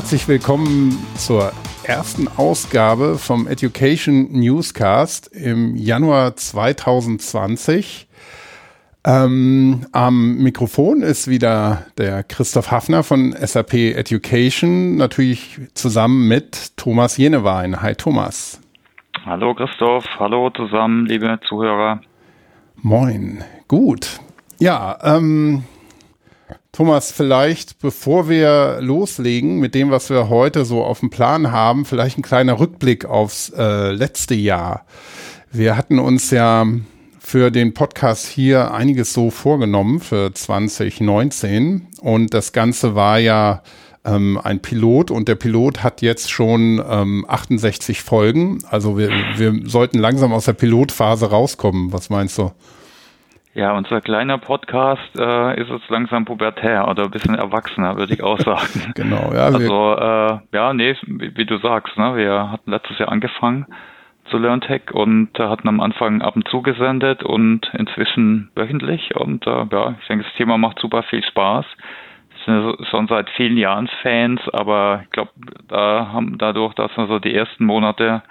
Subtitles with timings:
[0.00, 1.52] Herzlich willkommen zur
[1.84, 8.08] ersten Ausgabe vom Education Newscast im Januar 2020.
[9.04, 17.18] Ähm, am Mikrofon ist wieder der Christoph Hafner von SAP Education, natürlich zusammen mit Thomas
[17.18, 17.82] Jenewein.
[17.82, 18.58] Hi Thomas.
[19.26, 22.00] Hallo Christoph, hallo zusammen, liebe Zuhörer.
[22.76, 24.18] Moin, gut.
[24.58, 25.64] Ja, ähm,
[26.80, 31.84] Thomas, vielleicht bevor wir loslegen mit dem, was wir heute so auf dem Plan haben,
[31.84, 34.86] vielleicht ein kleiner Rückblick aufs äh, letzte Jahr.
[35.52, 36.66] Wir hatten uns ja
[37.18, 43.62] für den Podcast hier einiges so vorgenommen für 2019 und das Ganze war ja
[44.06, 48.60] ähm, ein Pilot und der Pilot hat jetzt schon ähm, 68 Folgen.
[48.70, 51.92] Also wir, wir sollten langsam aus der Pilotphase rauskommen.
[51.92, 52.52] Was meinst du?
[53.52, 58.22] Ja, unser kleiner Podcast äh, ist jetzt langsam pubertär oder ein bisschen erwachsener, würde ich
[58.22, 58.92] auch sagen.
[58.94, 59.46] genau, ja.
[59.46, 63.66] Also, äh, ja, nee, wie, du sagst, ne, wir hatten letztes Jahr angefangen
[64.30, 69.44] zu LearnTech und äh, hatten am Anfang ab und zu gesendet und inzwischen wöchentlich und
[69.48, 71.66] äh, ja, ich denke, das Thema macht super viel Spaß.
[72.44, 75.32] Wir sind schon seit vielen Jahren Fans, aber ich glaube,
[75.66, 78.22] da haben dadurch, dass wir so die ersten Monate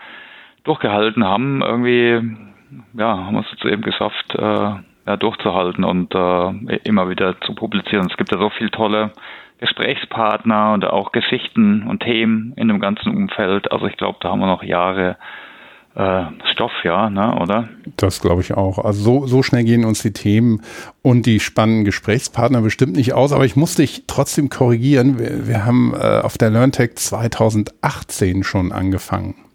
[0.64, 2.38] durchgehalten haben, irgendwie,
[2.94, 4.72] ja, haben wir es jetzt eben geschafft, äh,
[5.09, 8.07] ja, durchzuhalten und äh, immer wieder zu publizieren.
[8.11, 9.11] Es gibt ja so viele tolle
[9.57, 13.71] Gesprächspartner und auch Geschichten und Themen in dem ganzen Umfeld.
[13.71, 15.17] Also ich glaube, da haben wir noch Jahre
[15.95, 17.69] äh, Stoff, ja, ne, oder?
[17.97, 18.77] Das glaube ich auch.
[18.77, 20.61] Also so, so schnell gehen uns die Themen
[21.02, 25.17] und die spannenden Gesprächspartner bestimmt nicht aus, aber ich muss dich trotzdem korrigieren.
[25.17, 29.48] Wir, wir haben äh, auf der LearnTech 2018 schon angefangen.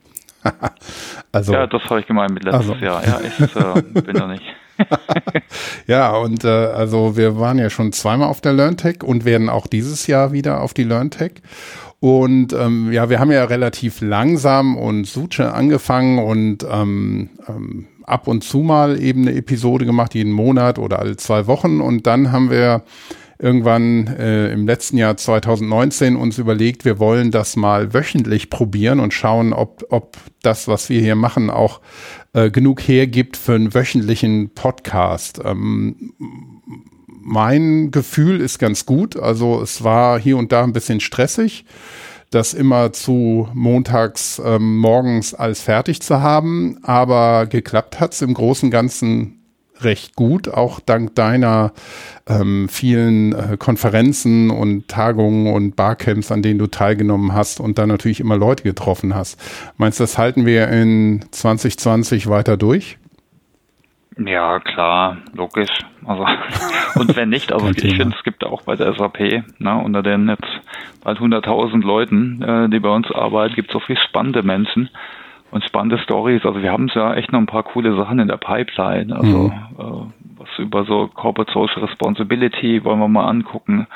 [1.32, 2.84] also, ja, das habe ich gemeint mit letztes also.
[2.84, 3.04] Jahr.
[3.06, 4.44] Ja, ich äh, bin noch nicht.
[5.86, 9.66] ja, und äh, also wir waren ja schon zweimal auf der LearnTech und werden auch
[9.66, 11.34] dieses Jahr wieder auf die LearnTech.
[12.00, 18.26] Und ähm, ja, wir haben ja relativ langsam und Suche angefangen und ähm, ähm, ab
[18.26, 21.80] und zu mal eben eine Episode gemacht, jeden Monat oder alle zwei Wochen.
[21.80, 22.82] Und dann haben wir
[23.38, 29.12] irgendwann äh, im letzten Jahr 2019 uns überlegt, wir wollen das mal wöchentlich probieren und
[29.12, 31.80] schauen, ob, ob das, was wir hier machen, auch
[32.32, 35.40] äh, genug hergibt für einen wöchentlichen Podcast.
[35.44, 36.14] Ähm,
[37.06, 39.16] mein Gefühl ist ganz gut.
[39.16, 41.64] Also es war hier und da ein bisschen stressig,
[42.30, 46.78] das immer zu montags ähm, morgens alles fertig zu haben.
[46.82, 49.43] Aber geklappt hat es im Großen und Ganzen
[49.80, 51.72] recht gut, auch dank deiner
[52.28, 57.88] ähm, vielen äh, Konferenzen und Tagungen und Barcamps, an denen du teilgenommen hast und dann
[57.88, 59.40] natürlich immer Leute getroffen hast.
[59.76, 62.98] Meinst du, das halten wir in 2020 weiter durch?
[64.16, 65.72] Ja, klar, logisch.
[66.04, 66.24] Also
[66.94, 70.28] und wenn nicht, also ich finde, es gibt auch bei der SAP, ne, unter den
[70.28, 70.46] jetzt
[71.02, 74.88] bald 100.000 Leuten, äh, die bei uns arbeiten, gibt es so viele spannende Menschen
[75.54, 76.44] und spannende Stories.
[76.44, 79.14] Also wir haben es ja echt noch ein paar coole Sachen in der Pipeline.
[79.14, 79.52] Also mhm.
[79.78, 83.86] äh, was über so Corporate Social Responsibility wollen wir mal angucken.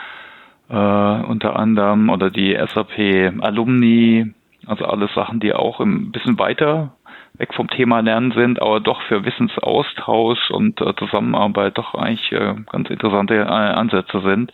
[0.71, 4.33] Äh, unter anderem oder die SAP Alumni,
[4.67, 6.93] also alles Sachen, die auch ein bisschen weiter
[7.39, 12.55] weg vom Thema Lernen sind, aber doch für Wissensaustausch und äh, Zusammenarbeit doch eigentlich äh,
[12.71, 14.53] ganz interessante äh, Ansätze sind.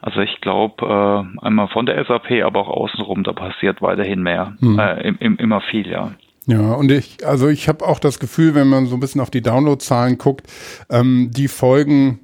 [0.00, 4.54] Also ich glaube, äh, einmal von der SAP, aber auch außenrum, da passiert weiterhin mehr,
[4.60, 4.80] mhm.
[5.02, 6.12] im, im, immer viel, ja.
[6.46, 9.30] Ja, und ich, also ich habe auch das Gefühl, wenn man so ein bisschen auf
[9.30, 10.46] die Downloadzahlen guckt,
[10.88, 12.20] ähm, die Folgen,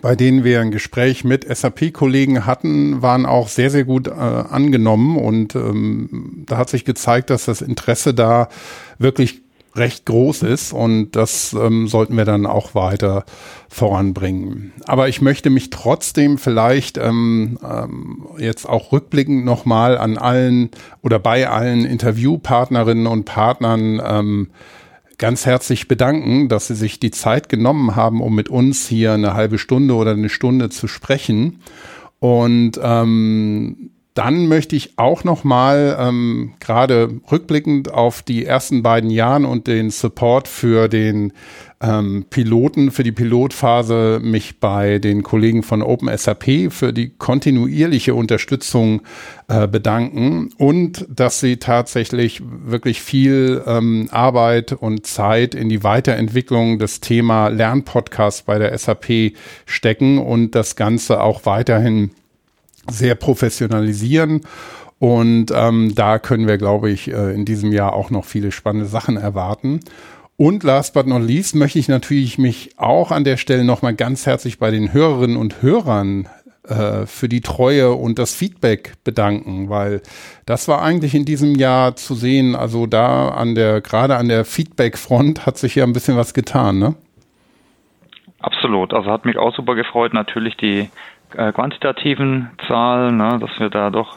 [0.00, 5.18] bei denen wir ein Gespräch mit SAP-Kollegen hatten, waren auch sehr, sehr gut äh, angenommen.
[5.18, 8.48] Und ähm, da hat sich gezeigt, dass das Interesse da
[8.98, 9.42] wirklich
[9.76, 13.24] recht groß ist und das ähm, sollten wir dann auch weiter
[13.68, 14.72] voranbringen.
[14.86, 20.70] Aber ich möchte mich trotzdem vielleicht ähm, ähm, jetzt auch rückblickend nochmal an allen
[21.02, 24.48] oder bei allen Interviewpartnerinnen und Partnern ähm,
[25.18, 29.34] ganz herzlich bedanken, dass Sie sich die Zeit genommen haben, um mit uns hier eine
[29.34, 31.60] halbe Stunde oder eine Stunde zu sprechen.
[32.18, 39.10] Und ähm, dann möchte ich auch noch mal ähm, gerade rückblickend auf die ersten beiden
[39.10, 41.34] Jahren und den Support für den
[41.82, 49.02] ähm, Piloten, für die Pilotphase mich bei den Kollegen von OpenSAP für die kontinuierliche Unterstützung
[49.48, 56.78] äh, bedanken und dass sie tatsächlich wirklich viel ähm, Arbeit und Zeit in die Weiterentwicklung
[56.78, 59.34] des Thema Lernpodcast bei der SAP
[59.66, 62.12] stecken und das Ganze auch weiterhin
[62.90, 64.42] sehr professionalisieren.
[64.98, 68.86] Und ähm, da können wir, glaube ich, äh, in diesem Jahr auch noch viele spannende
[68.86, 69.80] Sachen erwarten.
[70.38, 74.26] Und last but not least möchte ich natürlich mich auch an der Stelle nochmal ganz
[74.26, 76.28] herzlich bei den Hörerinnen und Hörern
[76.68, 80.02] äh, für die Treue und das Feedback bedanken, weil
[80.46, 82.54] das war eigentlich in diesem Jahr zu sehen.
[82.54, 86.78] Also da an der, gerade an der Feedback-Front hat sich ja ein bisschen was getan,
[86.78, 86.94] ne?
[88.40, 88.92] Absolut.
[88.92, 90.12] Also hat mich auch super gefreut.
[90.12, 90.90] Natürlich die
[91.36, 94.16] äh, quantitativen Zahlen, ne, dass wir da doch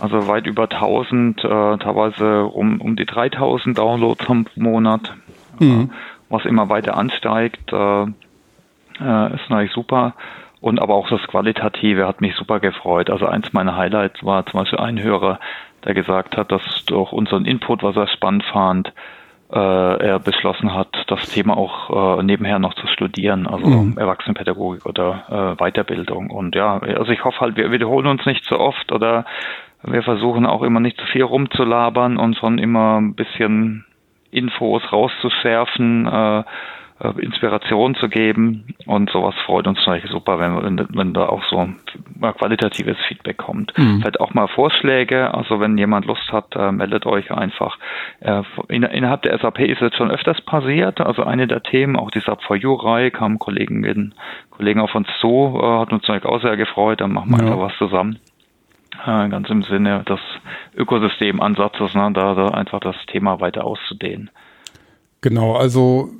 [0.00, 1.48] also weit über 1000, äh,
[1.78, 5.14] teilweise um, um die 3000 Downloads am Monat,
[5.58, 5.90] mhm.
[5.90, 5.94] äh,
[6.28, 10.14] was immer weiter ansteigt, äh, äh, ist natürlich super.
[10.60, 13.10] Und aber auch das Qualitative hat mich super gefreut.
[13.10, 15.38] Also eins meiner Highlights war zum Beispiel ein Hörer,
[15.84, 18.92] der gesagt hat, dass durch unseren Input, was er spannend fand,
[19.58, 23.98] er beschlossen hat, das Thema auch äh, nebenher noch zu studieren, also mhm.
[23.98, 26.30] Erwachsenenpädagogik oder äh, Weiterbildung.
[26.30, 29.24] Und ja, also ich hoffe halt, wir wiederholen uns nicht so oft oder
[29.82, 33.84] wir versuchen auch immer nicht zu viel rumzulabern und sondern immer ein bisschen
[34.30, 36.44] Infos rauszuschärfen, äh, äh,
[37.00, 41.68] Inspiration zu geben und sowas freut uns natürlich super, wenn, wenn, wenn da auch so
[42.18, 43.76] mal qualitatives Feedback kommt.
[43.76, 44.00] Mhm.
[44.00, 47.78] Vielleicht auch mal Vorschläge, also wenn jemand Lust hat, äh, meldet euch einfach.
[48.20, 52.12] Äh, in, innerhalb der SAP ist es schon öfters passiert, also eine der Themen, auch
[52.12, 54.12] die SAP for You-Reihe, kamen Kollegen mit
[54.50, 57.46] Kollegen auf uns zu, äh, hat uns natürlich auch sehr gefreut, dann machen wir ja.
[57.46, 58.20] einfach was zusammen.
[59.04, 60.20] Äh, ganz im Sinne des
[60.76, 64.30] Ökosystemansatzes, ne, da, da einfach das Thema weiter auszudehnen.
[65.20, 66.10] Genau, also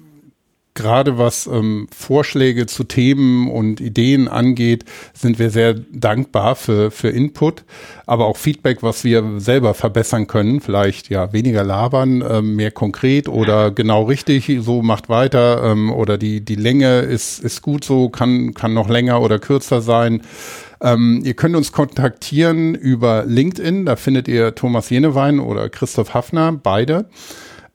[0.74, 4.84] gerade was ähm, Vorschläge zu Themen und Ideen angeht,
[5.14, 7.64] sind wir sehr dankbar für, für Input,
[8.06, 10.60] aber auch Feedback, was wir selber verbessern können.
[10.60, 16.18] Vielleicht ja weniger labern, ähm, mehr konkret oder genau richtig, so macht weiter ähm, oder
[16.18, 20.22] die, die Länge ist, ist gut so, kann, kann noch länger oder kürzer sein.
[20.80, 26.50] Ähm, ihr könnt uns kontaktieren über LinkedIn, da findet ihr Thomas Jenewein oder Christoph Hafner,
[26.52, 27.06] beide.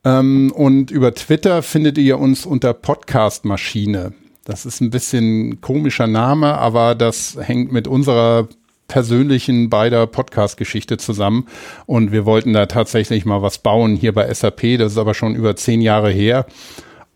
[0.06, 4.14] Ähm, und über Twitter findet ihr uns unter Podcast Maschine.
[4.46, 8.48] Das ist ein bisschen komischer Name, aber das hängt mit unserer
[8.88, 11.48] persönlichen beider Podcast-Geschichte zusammen.
[11.86, 14.78] Und wir wollten da tatsächlich mal was bauen hier bei SAP.
[14.78, 16.46] Das ist aber schon über zehn Jahre her.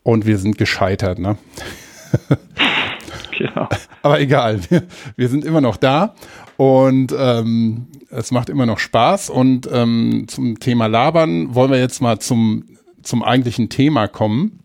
[0.04, 1.38] Und wir sind gescheitert, ne?
[3.38, 3.68] Genau.
[4.02, 4.84] Aber egal, wir,
[5.16, 6.16] wir sind immer noch da
[6.58, 9.30] und ähm, es macht immer noch Spaß.
[9.30, 12.66] Und ähm, zum Thema Labern wollen wir jetzt mal zum
[13.04, 14.60] zum eigentlichen Thema kommen.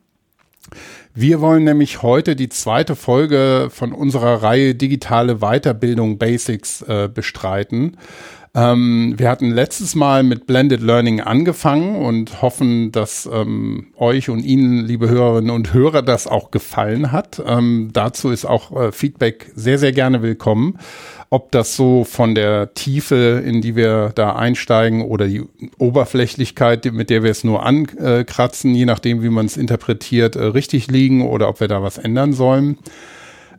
[1.15, 7.97] Wir wollen nämlich heute die zweite Folge von unserer Reihe Digitale Weiterbildung Basics äh, bestreiten.
[8.59, 14.41] Ähm, wir hatten letztes Mal mit Blended Learning angefangen und hoffen, dass ähm, euch und
[14.41, 17.41] Ihnen, liebe Hörerinnen und Hörer, das auch gefallen hat.
[17.47, 20.79] Ähm, dazu ist auch äh, Feedback sehr, sehr gerne willkommen
[21.31, 25.45] ob das so von der Tiefe, in die wir da einsteigen oder die
[25.77, 30.91] Oberflächlichkeit, mit der wir es nur ankratzen, je nachdem, wie man es interpretiert, äh, richtig
[30.91, 32.79] liegen oder ob wir da was ändern sollen.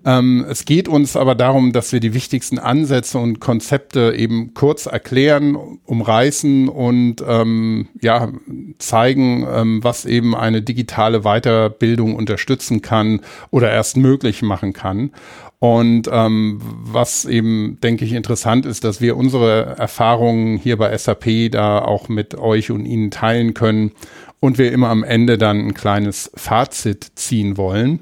[0.05, 4.85] Ähm, es geht uns aber darum, dass wir die wichtigsten Ansätze und Konzepte eben kurz
[4.85, 5.55] erklären,
[5.85, 8.31] umreißen und ähm, ja
[8.77, 15.11] zeigen, ähm, was eben eine digitale Weiterbildung unterstützen kann oder erst möglich machen kann.
[15.59, 21.51] Und ähm, was eben, denke ich, interessant ist, dass wir unsere Erfahrungen hier bei SAP
[21.51, 23.91] da auch mit euch und Ihnen teilen können
[24.39, 27.99] und wir immer am Ende dann ein kleines Fazit ziehen wollen.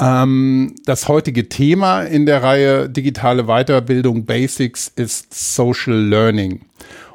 [0.00, 6.60] Ähm, das heutige Thema in der Reihe Digitale Weiterbildung Basics ist Social Learning.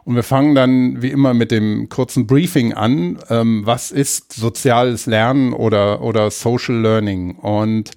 [0.04, 3.20] Und wir fangen dann wie immer mit dem kurzen Briefing an.
[3.30, 7.36] Ähm, was ist soziales Lernen oder, oder Social Learning?
[7.36, 7.92] Und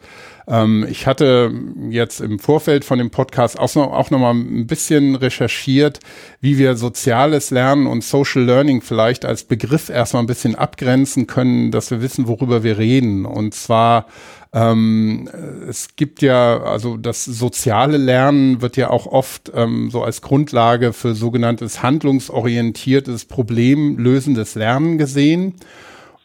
[0.47, 1.51] ähm, ich hatte
[1.89, 6.01] jetzt im Vorfeld von dem Podcast auch noch, auch noch mal ein bisschen recherchiert,
[6.43, 11.71] wie wir soziales Lernen und Social Learning vielleicht als Begriff erstmal ein bisschen abgrenzen können,
[11.71, 13.25] dass wir wissen, worüber wir reden.
[13.25, 14.07] Und zwar
[14.55, 15.29] ähm,
[15.69, 20.93] es gibt ja, also das soziale Lernen wird ja auch oft ähm, so als Grundlage
[20.93, 25.55] für sogenanntes handlungsorientiertes, problemlösendes Lernen gesehen.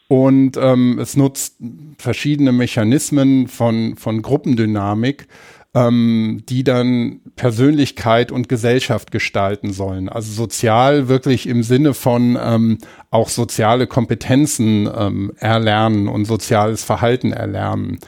[0.07, 1.55] Und ähm, es nutzt
[1.98, 5.27] verschiedene Mechanismen von, von Gruppendynamik,
[5.79, 10.09] ähm, die dann Persönlichkeit und Gesellschaft gestalten sollen.
[10.09, 12.77] Also sozial wirklich im Sinne von ähm,
[13.12, 18.00] auch soziale Kompetenzen ähm, erlernen und soziales Verhalten erlernen.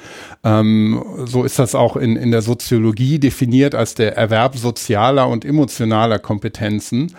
[0.44, 5.46] Ähm, so ist das auch in, in der Soziologie definiert als der Erwerb sozialer und
[5.46, 7.16] emotionaler Kompetenzen.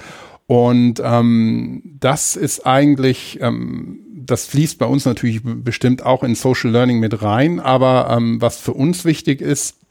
[0.46, 6.70] Und ähm, das ist eigentlich ähm, das fließt bei uns natürlich bestimmt auch in Social
[6.70, 9.81] Learning mit rein, aber ähm, was für uns wichtig ist,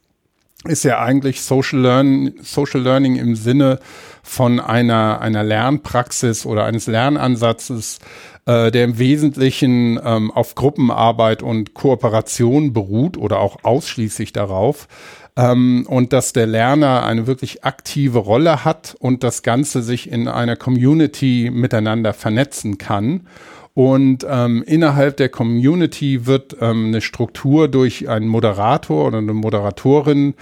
[0.66, 3.80] ist ja eigentlich Social, Learn, Social Learning im Sinne
[4.22, 8.00] von einer, einer Lernpraxis oder eines Lernansatzes,
[8.46, 14.88] äh, der im Wesentlichen ähm, auf Gruppenarbeit und Kooperation beruht oder auch ausschließlich darauf.
[15.36, 20.28] Ähm, und dass der Lerner eine wirklich aktive Rolle hat und das Ganze sich in
[20.28, 23.28] einer Community miteinander vernetzen kann.
[23.74, 30.34] Und ähm, innerhalb der Community wird ähm, eine Struktur durch einen Moderator oder eine Moderatorin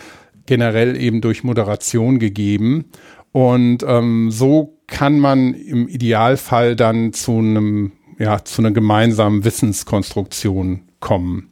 [0.47, 2.85] generell eben durch Moderation gegeben.
[3.31, 10.81] Und ähm, so kann man im Idealfall dann zu einem, ja, zu einer gemeinsamen Wissenskonstruktion
[10.99, 11.49] kommen.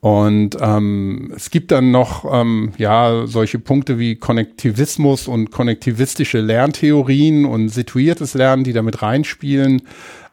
[0.00, 7.44] Und ähm, es gibt dann noch ähm, ja solche Punkte wie Konnektivismus und konnektivistische Lerntheorien
[7.44, 9.82] und situiertes Lernen, die damit reinspielen.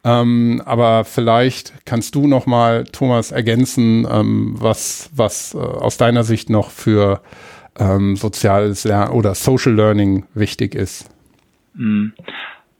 [0.07, 6.23] Ähm, aber vielleicht kannst du noch mal, Thomas, ergänzen, ähm, was was äh, aus deiner
[6.23, 7.21] Sicht noch für
[7.77, 11.09] ähm, soziales Lernen oder Social Learning wichtig ist.
[11.73, 12.13] Mhm.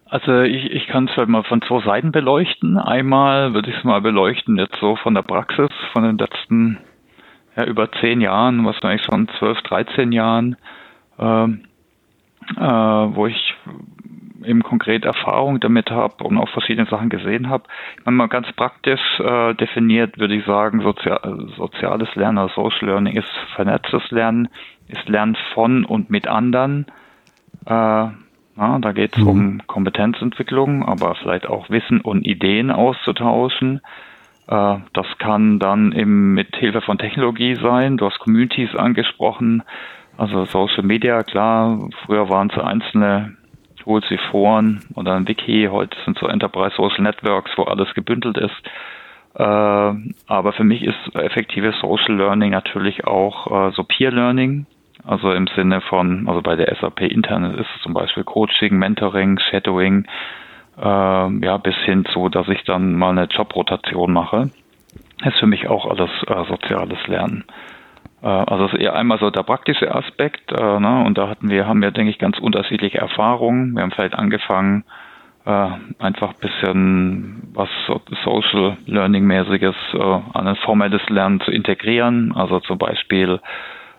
[0.05, 2.77] Also ich, ich kann es halt mal von zwei Seiten beleuchten.
[2.77, 6.77] Einmal würde ich es mal beleuchten, jetzt so von der Praxis, von den letzten
[7.57, 10.55] ja, über zehn Jahren, was eigentlich schon zwölf, dreizehn Jahren,
[11.19, 13.53] äh, äh, wo ich
[14.45, 17.63] eben konkret Erfahrung damit habe und auch verschiedene Sachen gesehen habe.
[18.05, 23.15] Wenn man ganz praktisch äh, definiert, würde ich sagen, Sozial soziales Lernen oder Social Learning
[23.15, 24.49] ist vernetztes Lernen,
[24.87, 26.85] ist Lernen von und mit anderen.
[27.65, 29.27] Äh, ja, da geht es mhm.
[29.27, 33.81] um Kompetenzentwicklung, aber vielleicht auch Wissen und Ideen auszutauschen.
[34.47, 37.97] Äh, das kann dann eben mit Hilfe von Technologie sein.
[37.97, 39.63] Du hast Communities angesprochen,
[40.17, 41.89] also Social Media, klar.
[42.05, 43.37] Früher waren es einzelne
[43.87, 45.69] Tools wie Foren oder ein Wiki.
[45.71, 48.61] Heute sind so Enterprise Social Networks, wo alles gebündelt ist.
[49.35, 54.65] Äh, aber für mich ist effektives Social Learning natürlich auch äh, so Peer Learning.
[55.05, 59.39] Also im Sinne von, also bei der SAP intern ist es zum Beispiel Coaching, Mentoring,
[59.39, 60.05] Shadowing,
[60.77, 64.49] äh, ja, bis hin zu, dass ich dann mal eine Jobrotation mache.
[65.23, 67.45] Ist für mich auch alles äh, soziales Lernen.
[68.21, 71.03] Äh, also eher einmal so der praktische Aspekt, äh, ne?
[71.05, 73.73] und da hatten wir, haben wir, denke ich, ganz unterschiedliche Erfahrungen.
[73.75, 74.83] Wir haben vielleicht angefangen,
[75.45, 75.69] äh,
[75.99, 77.69] einfach ein bisschen was
[78.25, 82.33] Social Learning mäßiges äh, an ein formelles Lernen zu integrieren.
[82.35, 83.39] Also zum Beispiel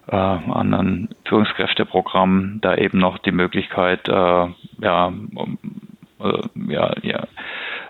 [0.09, 5.13] äh, an ein Führungskräfteprogramm da eben noch die Möglichkeit, äh, ja,
[6.21, 7.27] äh, ja, ja,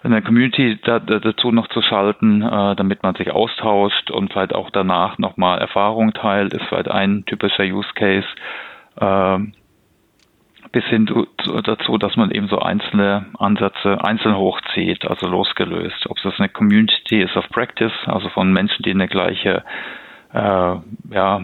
[0.02, 4.54] eine Community da, da, dazu noch zu schalten, äh, damit man sich austauscht und vielleicht
[4.54, 8.26] auch danach nochmal Erfahrung teilt, ist vielleicht ein typischer Use Case.
[9.00, 9.38] Äh,
[10.70, 11.26] bis hin zu,
[11.62, 16.06] dazu, dass man eben so einzelne Ansätze einzeln hochzieht, also losgelöst.
[16.10, 19.64] Ob es eine Community ist of Practice, also von Menschen, die eine gleiche
[20.32, 20.76] äh,
[21.10, 21.40] ja,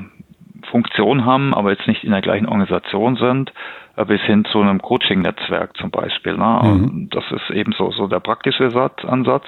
[0.64, 3.52] Funktion haben, aber jetzt nicht in der gleichen Organisation sind,
[3.96, 6.36] äh, bis hin zu einem Coaching-Netzwerk zum Beispiel.
[6.36, 6.60] Ne?
[6.62, 7.08] Mhm.
[7.10, 9.44] Das ist eben so, so der praktische Satz, Ansatz.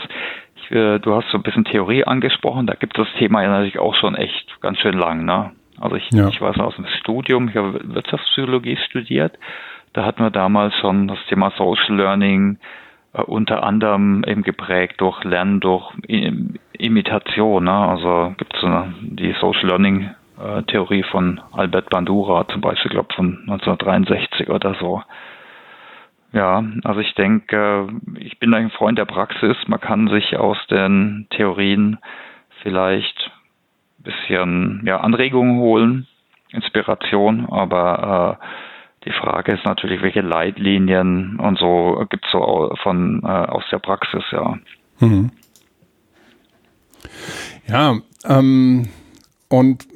[0.57, 3.49] Ich, äh, du hast so ein bisschen Theorie angesprochen, da gibt es das Thema ja
[3.49, 5.25] natürlich auch schon echt ganz schön lang.
[5.25, 5.53] Ne?
[5.81, 6.29] Also ich, ja.
[6.29, 9.39] ich weiß aus dem Studium, ich habe Wirtschaftspsychologie studiert,
[9.93, 12.59] da hatten wir damals schon das Thema Social Learning
[13.13, 15.93] äh, unter anderem eben geprägt durch Lernen durch
[16.73, 17.65] Imitation.
[17.65, 17.73] Ne?
[17.73, 18.69] Also gibt es so
[19.01, 25.03] die Social Learning äh, Theorie von Albert Bandura zum Beispiel, glaube von 1963 oder so.
[26.33, 27.89] Ja, also ich denke,
[28.19, 29.57] ich bin ein Freund der Praxis.
[29.69, 31.99] Man kann sich aus den Theorien
[32.63, 33.31] vielleicht
[33.99, 36.07] ein bisschen ja, Anregungen holen,
[36.51, 38.47] Inspiration, aber äh,
[39.07, 43.79] die Frage ist natürlich, welche Leitlinien und so gibt es so von äh, aus der
[43.79, 44.59] Praxis, ja.
[44.99, 45.31] Mhm.
[47.69, 47.97] Ja,
[48.29, 48.89] ähm,
[49.49, 49.87] und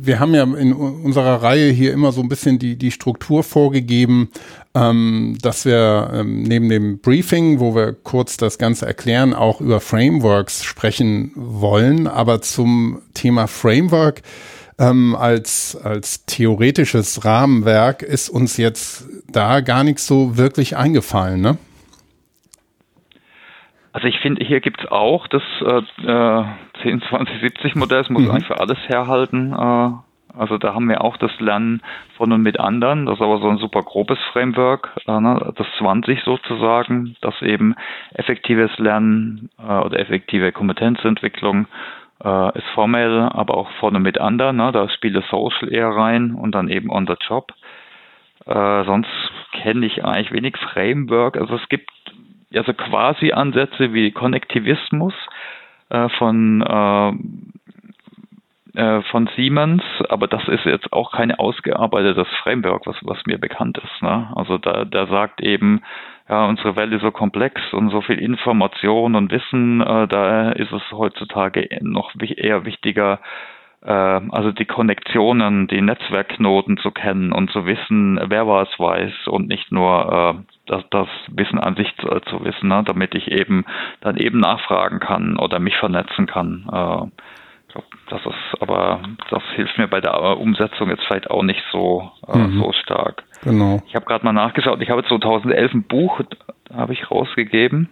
[0.00, 4.30] wir haben ja in unserer Reihe hier immer so ein bisschen die, die Struktur vorgegeben,
[4.74, 9.80] ähm, dass wir ähm, neben dem Briefing, wo wir kurz das Ganze erklären, auch über
[9.80, 12.06] Frameworks sprechen wollen.
[12.06, 14.22] Aber zum Thema Framework
[14.78, 21.58] ähm, als, als theoretisches Rahmenwerk ist uns jetzt da gar nichts so wirklich eingefallen, ne?
[23.92, 26.42] Also ich finde, hier gibt es auch das äh,
[26.82, 28.30] 10, 20, 70 Modell, das muss mhm.
[28.30, 29.52] eigentlich für alles herhalten.
[29.52, 29.90] Äh,
[30.36, 31.82] also da haben wir auch das Lernen
[32.16, 35.52] von und mit anderen, das ist aber so ein super grobes Framework, äh, ne?
[35.56, 37.74] das 20 sozusagen, das eben
[38.14, 41.66] effektives Lernen äh, oder effektive Kompetenzentwicklung
[42.20, 44.72] ist formell, aber auch von und mit anderen, ne?
[44.72, 47.52] da spielt das Social eher rein und dann eben on the job.
[48.44, 49.08] Sonst
[49.52, 51.36] kenne ich eigentlich wenig Framework.
[51.36, 51.88] Also es gibt
[52.52, 55.14] also quasi Ansätze wie Konnektivismus
[55.90, 57.12] äh, von äh,
[58.78, 63.78] äh, von Siemens, aber das ist jetzt auch kein ausgearbeitetes Framework, was, was mir bekannt
[63.78, 64.02] ist.
[64.02, 64.28] Ne?
[64.36, 65.82] Also da, da sagt eben,
[66.28, 70.70] ja, unsere Welt ist so komplex und so viel Information und Wissen, äh, da ist
[70.70, 73.18] es heutzutage noch eher wichtiger,
[73.92, 79.72] also die Konnektionen, die Netzwerkknoten zu kennen und zu wissen, wer was weiß und nicht
[79.72, 82.82] nur äh, das, das Wissen an sich zu, zu wissen, ne?
[82.84, 83.64] damit ich eben
[84.00, 86.68] dann eben nachfragen kann oder mich vernetzen kann.
[86.70, 87.06] Äh,
[87.66, 91.62] ich glaube, das ist, aber das hilft mir bei der Umsetzung jetzt vielleicht auch nicht
[91.72, 92.60] so, äh, mhm.
[92.60, 93.24] so stark.
[93.42, 93.80] Genau.
[93.86, 96.20] Ich habe gerade mal nachgeschaut, ich habe 2011 ein Buch,
[96.74, 97.88] habe ich rausgegeben,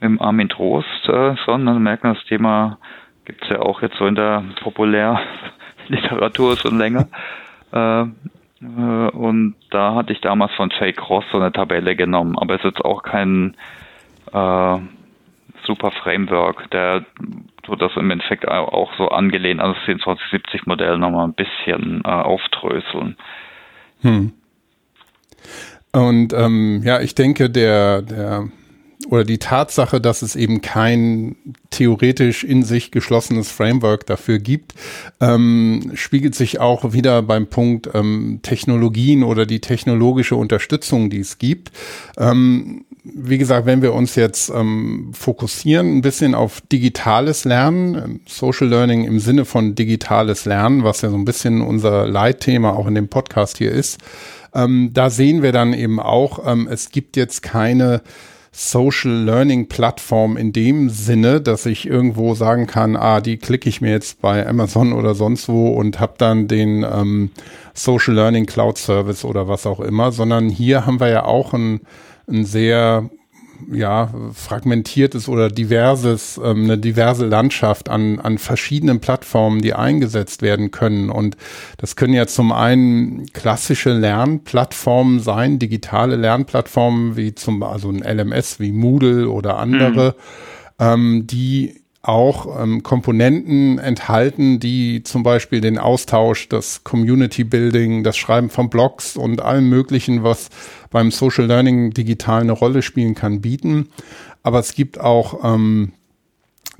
[0.00, 2.78] mit Armin Trost äh, merkt man das Thema
[3.24, 7.08] gibt es ja auch jetzt so in der Populärliteratur schon länger.
[7.72, 12.54] äh, äh, und da hatte ich damals von Jay Cross so eine Tabelle genommen, aber
[12.54, 13.56] es ist jetzt auch kein
[14.32, 14.78] äh,
[15.64, 17.04] super Framework, der
[17.62, 22.08] tut das im Endeffekt auch so angelehnt an das 2470 Modell nochmal ein bisschen äh,
[22.08, 23.16] aufdröseln.
[24.00, 24.32] Hm.
[25.92, 28.48] Und ähm, ja, ich denke, der, der
[29.12, 31.36] oder die Tatsache, dass es eben kein
[31.68, 34.72] theoretisch in sich geschlossenes Framework dafür gibt,
[35.20, 41.36] ähm, spiegelt sich auch wieder beim Punkt ähm, Technologien oder die technologische Unterstützung, die es
[41.36, 41.72] gibt.
[42.16, 48.20] Ähm, wie gesagt, wenn wir uns jetzt ähm, fokussieren ein bisschen auf digitales Lernen, ähm,
[48.26, 52.86] Social Learning im Sinne von digitales Lernen, was ja so ein bisschen unser Leitthema auch
[52.86, 54.00] in dem Podcast hier ist,
[54.54, 58.00] ähm, da sehen wir dann eben auch, ähm, es gibt jetzt keine
[58.52, 63.80] Social Learning Plattform in dem Sinne, dass ich irgendwo sagen kann, ah, die klicke ich
[63.80, 67.30] mir jetzt bei Amazon oder sonst wo und habe dann den ähm,
[67.72, 71.80] Social Learning Cloud Service oder was auch immer, sondern hier haben wir ja auch ein
[72.28, 73.10] ein sehr
[73.70, 80.70] ja, fragmentiertes oder diverses, ähm, eine diverse Landschaft an, an verschiedenen Plattformen, die eingesetzt werden
[80.70, 81.10] können.
[81.10, 81.36] Und
[81.78, 88.60] das können ja zum einen klassische Lernplattformen sein, digitale Lernplattformen wie zum, also ein LMS
[88.60, 90.16] wie Moodle oder andere,
[90.78, 90.84] mhm.
[90.84, 98.16] ähm, die auch ähm, Komponenten enthalten, die zum Beispiel den Austausch, das Community Building, das
[98.16, 100.50] Schreiben von Blogs und allem Möglichen, was
[100.92, 103.88] beim Social Learning digital eine Rolle spielen kann, bieten.
[104.42, 105.92] Aber es gibt auch ähm,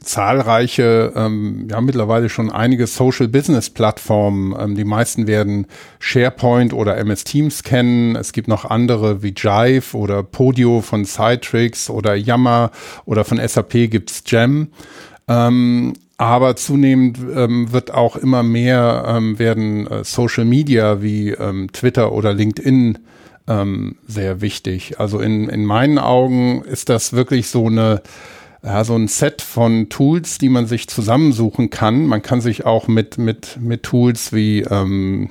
[0.04, 4.54] zahlreiche, ähm, ja mittlerweile schon einige Social Business Plattformen.
[4.58, 5.66] Ähm, die meisten werden
[5.98, 8.16] SharePoint oder MS Teams kennen.
[8.16, 12.70] Es gibt noch andere wie Jive oder Podio von Citrix oder Yammer
[13.04, 14.68] oder von SAP gibt's Gem.
[15.28, 21.72] Ähm, aber zunehmend ähm, wird auch immer mehr ähm, werden äh, Social Media wie ähm,
[21.72, 22.98] Twitter oder LinkedIn
[23.48, 25.00] ähm, sehr wichtig.
[25.00, 28.02] Also in, in meinen Augen ist das wirklich so eine
[28.64, 32.06] ja, so ein Set von Tools, die man sich zusammensuchen kann.
[32.06, 35.30] Man kann sich auch mit, mit, mit Tools wie ähm,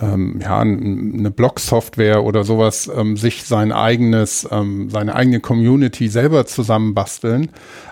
[0.00, 6.46] ähm, ja, eine Blog-Software oder sowas ähm, sich sein eigenes, ähm, seine eigene Community selber
[6.46, 7.50] zusammenbasteln.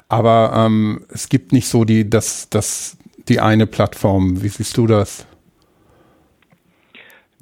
[0.08, 2.96] Aber ähm, es gibt nicht so die, das, das,
[3.28, 4.42] die eine Plattform.
[4.42, 5.26] Wie siehst du das?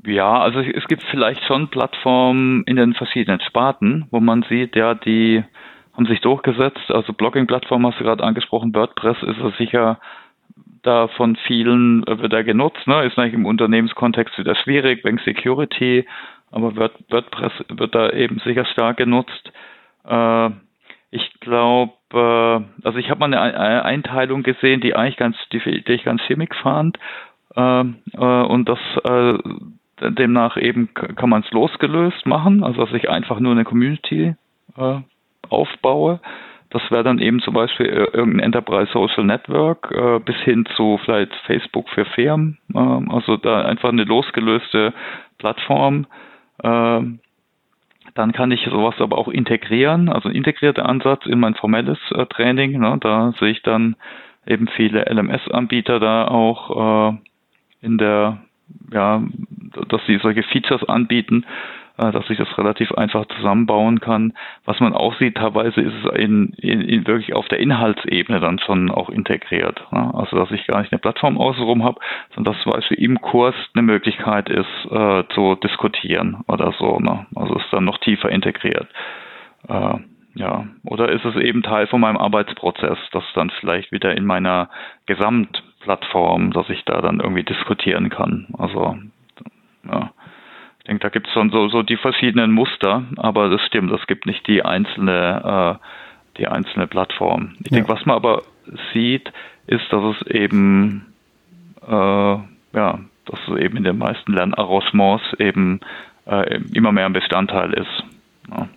[0.06, 4.94] Ja, also es gibt vielleicht schon Plattformen in den verschiedenen Sparten, wo man sieht, ja,
[4.94, 5.44] die
[5.92, 6.90] haben sich durchgesetzt.
[6.90, 10.00] Also Blogging-Plattform hast du gerade angesprochen, WordPress ist es sicher
[10.82, 13.04] da von vielen äh, wird er genutzt, ne?
[13.04, 16.06] Ist natürlich im Unternehmenskontext wieder schwierig wegen Security,
[16.50, 19.52] aber WordPress wird da eben sicher stark genutzt.
[20.04, 20.50] Äh,
[21.10, 25.92] ich glaube, äh, also ich habe mal eine Einteilung gesehen, die eigentlich ganz, die, die
[25.92, 26.98] ich ganz stimmig fand.
[27.56, 29.38] Äh, äh, und das äh,
[30.00, 34.34] demnach eben kann man es losgelöst machen, also dass ich einfach nur eine Community
[34.76, 35.00] äh,
[35.48, 36.20] aufbaue.
[36.70, 41.34] Das wäre dann eben zum Beispiel irgendein Enterprise Social Network äh, bis hin zu vielleicht
[41.46, 42.58] Facebook für Firmen.
[42.72, 44.94] Äh, also da einfach eine losgelöste
[45.38, 46.06] Plattform.
[46.62, 47.00] Äh,
[48.14, 52.26] dann kann ich sowas aber auch integrieren, also ein integrierter Ansatz in mein formelles äh,
[52.26, 52.78] Training.
[52.78, 52.98] Ne?
[53.00, 53.96] Da sehe ich dann
[54.46, 57.16] eben viele LMS-Anbieter da auch äh,
[57.82, 58.38] in der,
[58.92, 59.22] ja,
[59.88, 61.44] dass sie solche Features anbieten,
[62.00, 64.32] äh, dass ich das relativ einfach zusammenbauen kann.
[64.64, 68.58] Was man auch sieht, teilweise ist es in, in, in wirklich auf der Inhaltsebene dann
[68.58, 69.80] schon auch integriert.
[69.92, 70.10] Ne?
[70.14, 72.00] Also dass ich gar nicht eine Plattform außenrum habe,
[72.34, 76.98] sondern dass zum Beispiel im Kurs eine Möglichkeit ist, äh, zu diskutieren oder so.
[76.98, 77.26] Ne?
[77.34, 78.88] Also ist dann noch tiefer integriert.
[79.68, 79.98] Äh,
[80.34, 84.70] ja, oder ist es eben Teil von meinem Arbeitsprozess, das dann vielleicht wieder in meiner
[85.80, 88.46] Gesamtplattform, dass ich da dann irgendwie diskutieren kann.
[88.58, 88.96] Also
[89.84, 90.10] ja.
[90.78, 94.06] Ich denke, da gibt es schon so, so die verschiedenen Muster, aber das stimmt, es
[94.06, 97.54] gibt nicht die einzelne, äh, die einzelne Plattform.
[97.60, 97.76] Ich ja.
[97.76, 98.42] denke, was man aber
[98.92, 99.30] sieht,
[99.66, 101.06] ist, dass es eben
[101.86, 105.80] äh, ja, das eben in den meisten Lernarrangements eben
[106.26, 108.04] äh, immer mehr ein Bestandteil ist.
[108.50, 108.68] Ja.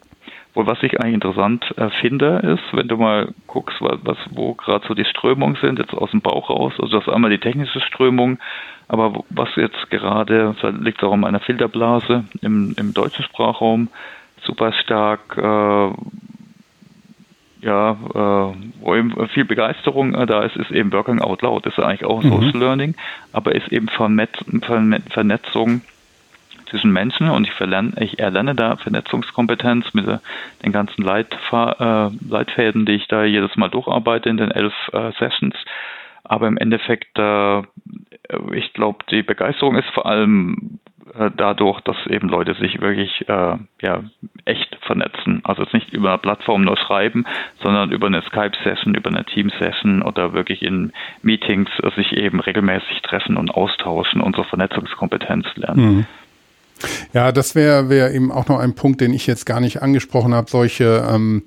[0.53, 4.53] Wohl, was ich eigentlich interessant äh, finde, ist, wenn du mal guckst, was, was wo
[4.53, 7.39] gerade so die Strömungen sind, jetzt aus dem Bauch raus, also das ist einmal die
[7.39, 8.37] technische Strömung,
[8.87, 13.89] aber was jetzt gerade, da liegt auch an meiner Filterblase im, im deutschen Sprachraum,
[14.43, 15.89] super stark, äh,
[17.65, 21.65] ja, äh, wo eben viel Begeisterung äh, da ist, ist eben Working Out Loud.
[21.65, 22.29] Das ist eigentlich auch mhm.
[22.29, 22.95] Social Learning,
[23.31, 25.81] aber ist eben Vernetzung
[26.73, 27.53] zwischen Menschen und ich,
[28.01, 30.07] ich erlerne da Vernetzungskompetenz mit
[30.65, 35.11] den ganzen Leitfa äh, Leitfäden, die ich da jedes Mal durcharbeite in den elf äh,
[35.19, 35.55] Sessions.
[36.23, 37.59] Aber im Endeffekt, äh,
[38.53, 40.79] ich glaube, die Begeisterung ist vor allem
[41.15, 44.03] äh, dadurch, dass eben Leute sich wirklich äh, ja,
[44.45, 45.41] echt vernetzen.
[45.43, 47.25] Also jetzt nicht über eine Plattform nur schreiben,
[47.61, 53.37] sondern über eine Skype-Session, über eine Team-Session oder wirklich in Meetings sich eben regelmäßig treffen
[53.37, 55.85] und austauschen, unsere Vernetzungskompetenz lernen.
[55.85, 56.05] Mhm.
[57.13, 60.33] Ja, das wäre wär eben auch noch ein Punkt, den ich jetzt gar nicht angesprochen
[60.33, 60.49] habe.
[60.49, 61.43] Solche ähm,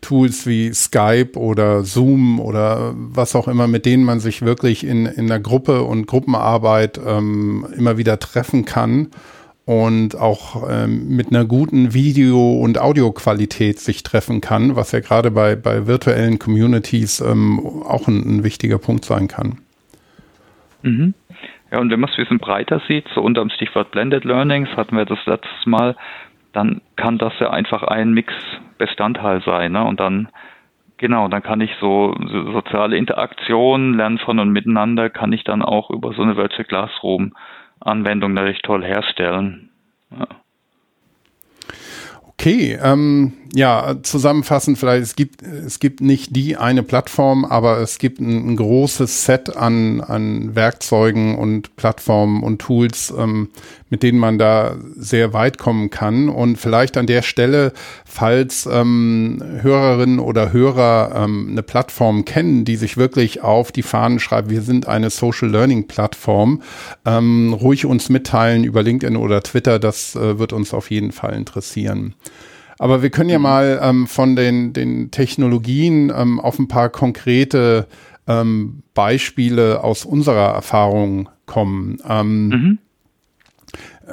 [0.00, 5.06] Tools wie Skype oder Zoom oder was auch immer, mit denen man sich wirklich in,
[5.06, 9.08] in der Gruppe und Gruppenarbeit ähm, immer wieder treffen kann
[9.66, 15.30] und auch ähm, mit einer guten Video- und Audioqualität sich treffen kann, was ja gerade
[15.30, 19.58] bei, bei virtuellen Communities ähm, auch ein, ein wichtiger Punkt sein kann.
[20.82, 21.14] Mhm.
[21.70, 24.68] Ja, und wenn man es ein bisschen breiter sieht, so unter dem Stichwort Blended Learnings
[24.76, 25.96] hatten wir das letztes Mal,
[26.52, 29.72] dann kann das ja einfach ein Mix-Bestandteil sein.
[29.72, 29.84] Ne?
[29.84, 30.28] Und dann,
[30.96, 35.62] genau, dann kann ich so, so soziale Interaktion, Lernen von und miteinander, kann ich dann
[35.62, 39.70] auch über so eine Virtual Classroom-Anwendung natürlich toll herstellen.
[40.10, 40.26] Ja.
[42.26, 47.98] Okay, ähm, ja, zusammenfassend vielleicht, es gibt, es gibt nicht die eine Plattform, aber es
[47.98, 53.48] gibt ein, ein großes Set an, an Werkzeugen und Plattformen und Tools, ähm,
[53.88, 56.28] mit denen man da sehr weit kommen kann.
[56.28, 57.72] Und vielleicht an der Stelle,
[58.04, 64.20] falls ähm, Hörerinnen oder Hörer ähm, eine Plattform kennen, die sich wirklich auf die Fahnen
[64.20, 66.62] schreibt, wir sind eine Social Learning Plattform,
[67.04, 71.34] ähm, ruhig uns mitteilen über LinkedIn oder Twitter, das äh, wird uns auf jeden Fall
[71.34, 72.14] interessieren.
[72.80, 73.42] Aber wir können ja mhm.
[73.42, 77.86] mal ähm, von den, den Technologien ähm, auf ein paar konkrete
[78.26, 81.98] ähm, Beispiele aus unserer Erfahrung kommen.
[82.08, 82.78] Ähm, mhm.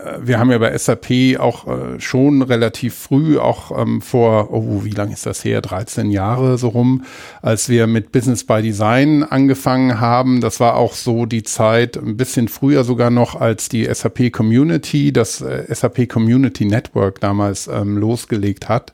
[0.05, 4.83] Äh, wir haben ja bei SAP auch äh, schon relativ früh, auch ähm, vor, oh,
[4.83, 5.61] wie lange ist das her?
[5.61, 7.03] 13 Jahre so rum,
[7.41, 10.41] als wir mit Business by Design angefangen haben.
[10.41, 15.11] Das war auch so die Zeit, ein bisschen früher sogar noch als die SAP Community,
[15.11, 18.93] das äh, SAP Community Network damals ähm, losgelegt hat.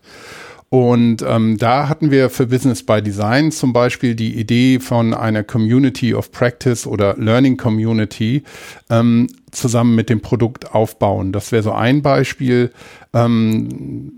[0.74, 5.44] Und ähm, da hatten wir für Business by Design zum Beispiel die Idee von einer
[5.44, 8.42] Community of Practice oder Learning Community
[8.90, 11.32] ähm, zusammen mit dem Produkt aufbauen.
[11.32, 12.72] Das wäre so ein Beispiel,
[13.14, 14.14] ähm,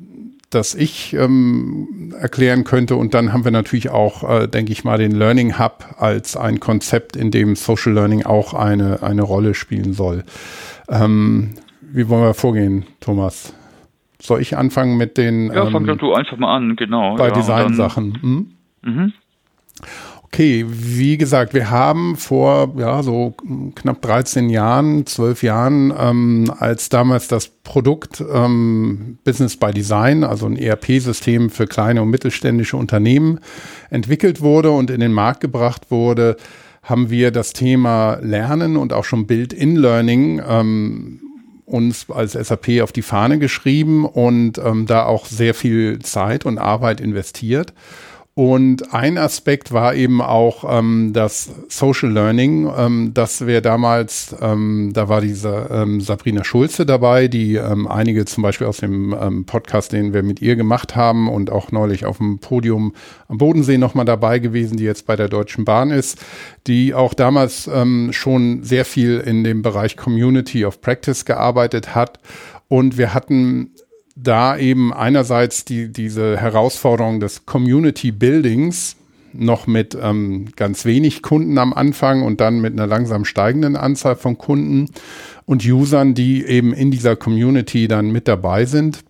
[0.50, 2.96] das ich ähm, erklären könnte.
[2.96, 6.62] Und dann haben wir natürlich auch, äh, denke ich mal, den Learning Hub als ein
[6.62, 10.24] Konzept, in dem Social Learning auch eine, eine Rolle spielen soll.
[10.88, 13.52] Ähm, wie wollen wir vorgehen, Thomas?
[14.22, 15.52] Soll ich anfangen mit den.
[15.52, 17.16] Ja, fang ähm, du einfach mal an, genau.
[17.16, 18.22] Bei ja, Design-Sachen.
[18.22, 18.52] Hm?
[18.82, 19.14] Mhm.
[20.36, 23.36] Okay, wie gesagt, wir haben vor ja so
[23.76, 30.46] knapp 13 Jahren, 12 Jahren, ähm, als damals das Produkt ähm, Business by Design, also
[30.46, 33.40] ein ERP-System für kleine und mittelständische Unternehmen,
[33.90, 36.36] entwickelt wurde und in den Markt gebracht wurde,
[36.84, 41.22] haben wir das Thema Lernen und auch schon Build-in-Learning ähm,
[41.66, 46.58] uns als SAP auf die Fahne geschrieben und ähm, da auch sehr viel Zeit und
[46.58, 47.74] Arbeit investiert.
[48.38, 52.70] Und ein Aspekt war eben auch ähm, das Social Learning.
[52.78, 58.26] Ähm, das wäre damals, ähm, da war diese ähm, Sabrina Schulze dabei, die ähm, einige
[58.26, 62.06] zum Beispiel aus dem ähm, Podcast, den wir mit ihr gemacht haben und auch neulich
[62.06, 62.94] auf dem Podium
[63.30, 66.20] am Bodensee nochmal dabei gewesen, die jetzt bei der Deutschen Bahn ist,
[66.68, 72.20] die auch damals ähm, schon sehr viel in dem Bereich Community of Practice gearbeitet hat.
[72.68, 73.72] Und wir hatten
[74.16, 78.96] da eben einerseits die, diese Herausforderung des Community Buildings
[79.34, 84.16] noch mit ähm, ganz wenig Kunden am Anfang und dann mit einer langsam steigenden Anzahl
[84.16, 84.90] von Kunden
[85.46, 89.04] und Usern, die eben in dieser Community dann mit dabei sind.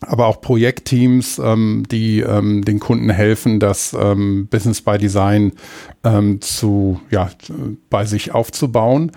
[0.00, 5.52] Aber auch Projektteams, ähm, die ähm, den Kunden helfen, das ähm, Business by Design
[6.04, 7.30] ähm, zu, ja,
[7.88, 9.12] bei sich aufzubauen.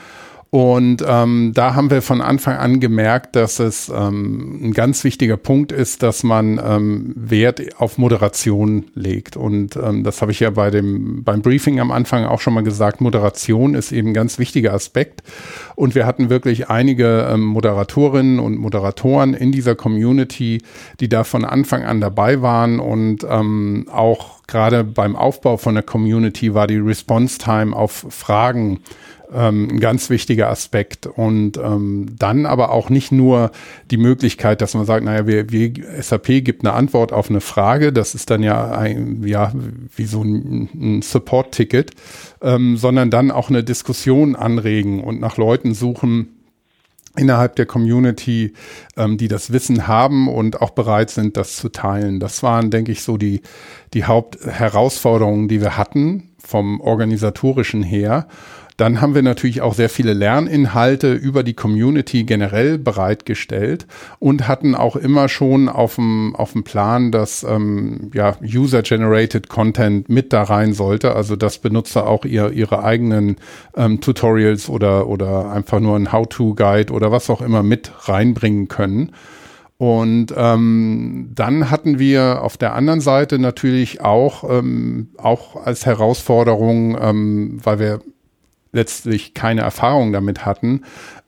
[0.51, 5.37] Und ähm, da haben wir von Anfang an gemerkt, dass es ähm, ein ganz wichtiger
[5.37, 9.37] Punkt ist, dass man ähm, Wert auf Moderation legt.
[9.37, 12.63] Und ähm, das habe ich ja bei dem beim Briefing am Anfang auch schon mal
[12.63, 12.99] gesagt.
[12.99, 15.21] Moderation ist eben ein ganz wichtiger Aspekt.
[15.75, 20.63] Und wir hatten wirklich einige ähm, Moderatorinnen und Moderatoren in dieser Community,
[20.99, 25.83] die da von Anfang an dabei waren und ähm, auch gerade beim Aufbau von der
[25.83, 28.79] Community war die Response Time auf Fragen
[29.33, 31.07] ähm, ein ganz wichtiger Aspekt.
[31.07, 33.51] Und ähm, dann aber auch nicht nur
[33.91, 37.93] die Möglichkeit, dass man sagt, naja, wir, wir, SAP gibt eine Antwort auf eine Frage,
[37.93, 39.51] das ist dann ja ein, ja,
[39.95, 41.91] wie so ein, ein Support-Ticket,
[42.41, 46.39] ähm, sondern dann auch eine Diskussion anregen und nach Leuten suchen,
[47.15, 48.53] innerhalb der Community,
[48.97, 52.19] ähm, die das Wissen haben und auch bereit sind, das zu teilen.
[52.19, 53.41] Das waren, denke ich, so die,
[53.93, 58.27] die Hauptherausforderungen, die wir hatten vom organisatorischen her.
[58.79, 63.85] Dann haben wir natürlich auch sehr viele Lerninhalte über die Community generell bereitgestellt
[64.19, 70.07] und hatten auch immer schon auf dem, auf dem Plan, dass ähm, ja, User-Generated Content
[70.07, 73.35] mit da rein sollte, also dass Benutzer auch ihr, ihre eigenen
[73.75, 79.11] ähm, Tutorials oder, oder einfach nur ein How-to-Guide oder was auch immer mit reinbringen können.
[79.77, 86.97] Und ähm, dann hatten wir auf der anderen Seite natürlich auch, ähm, auch als Herausforderung,
[87.01, 87.99] ähm, weil wir
[88.71, 90.81] letztlich keine Erfahrung damit hatten.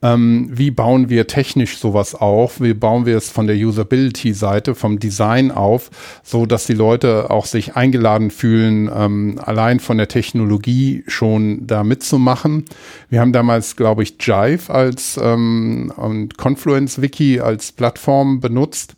[0.04, 2.62] Ähm, wie bauen wir technisch sowas auf?
[2.62, 5.90] Wie bauen wir es von der Usability-Seite, vom Design auf,
[6.24, 11.84] so dass die Leute auch sich eingeladen fühlen, ähm, allein von der Technologie schon da
[11.84, 12.66] mitzumachen?
[13.10, 18.96] Wir haben damals, glaube ich, Jive als ähm, und Confluence Wiki als Plattform benutzt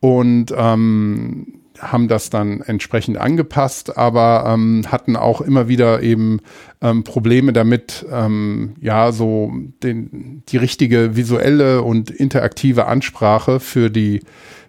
[0.00, 6.40] und ähm, haben das dann entsprechend angepasst, aber ähm, hatten auch immer wieder eben
[6.80, 14.20] ähm, Probleme damit, ähm, ja, so den, die richtige visuelle und interaktive Ansprache für die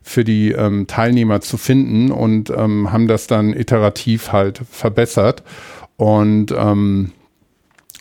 [0.05, 5.43] für die ähm, Teilnehmer zu finden und ähm, haben das dann iterativ halt verbessert.
[5.95, 7.13] Und ähm,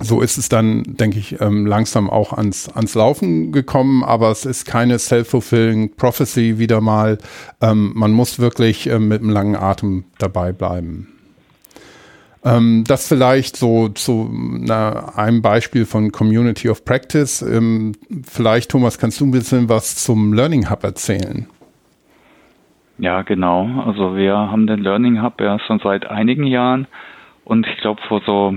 [0.01, 4.47] so ist es dann, denke ich, ähm, langsam auch ans, ans Laufen gekommen, aber es
[4.47, 7.19] ist keine self-fulfilling prophecy wieder mal.
[7.61, 11.09] Ähm, man muss wirklich ähm, mit einem langen Atem dabei bleiben.
[12.45, 17.43] Ähm, das vielleicht so zu na, einem Beispiel von Community of Practice.
[17.43, 17.93] Ähm,
[18.25, 21.47] vielleicht, Thomas, kannst du ein bisschen was zum Learning Hub erzählen?
[22.99, 23.85] Ja, genau.
[23.87, 26.87] Also wir haben den Learning Hub ja schon seit einigen Jahren
[27.45, 28.55] und ich glaube vor so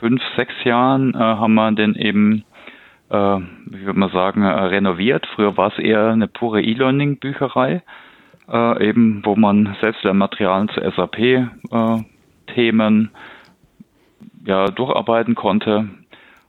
[0.00, 2.44] fünf, sechs Jahren äh, haben wir den eben,
[3.10, 5.26] äh, wie würde man sagen, äh, renoviert.
[5.34, 7.82] Früher war es eher eine pure E-Learning-Bücherei,
[8.50, 13.08] äh, eben wo man Selbstlernmaterialien zu SAP-Themen äh,
[14.48, 15.88] ja, durcharbeiten konnte.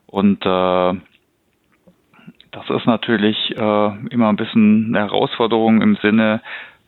[0.08, 0.94] Und äh,
[2.52, 6.42] das ist natürlich immer ein bisschen eine Herausforderung im Sinne,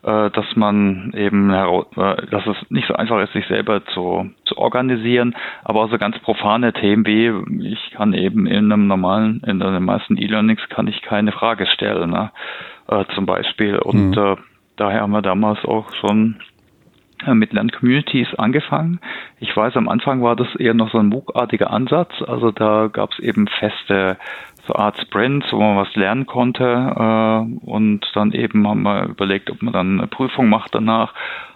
[0.04, 5.34] dass man eben, äh, dass es nicht so einfach ist, sich selber zu, zu organisieren,
[5.63, 7.32] aber auch so ganz profane Themen wie,
[7.72, 12.10] ich kann eben in einem normalen, in den meisten E-Learnings kann ich keine Frage stellen,
[12.10, 12.32] ne?
[12.89, 13.78] äh, zum Beispiel.
[13.78, 14.18] Und mhm.
[14.18, 14.36] äh,
[14.76, 16.53] daher haben wir damals auch schon äh,
[17.33, 18.99] mit Lerncommunities angefangen.
[19.39, 22.12] Ich weiß, am Anfang war das eher noch so ein MOOC-artiger Ansatz.
[22.27, 24.17] Also da gab es eben feste
[24.67, 26.63] so Art Sprints, wo man was lernen konnte.
[26.63, 31.13] Äh, und dann eben haben wir überlegt, ob man dann eine Prüfung macht danach.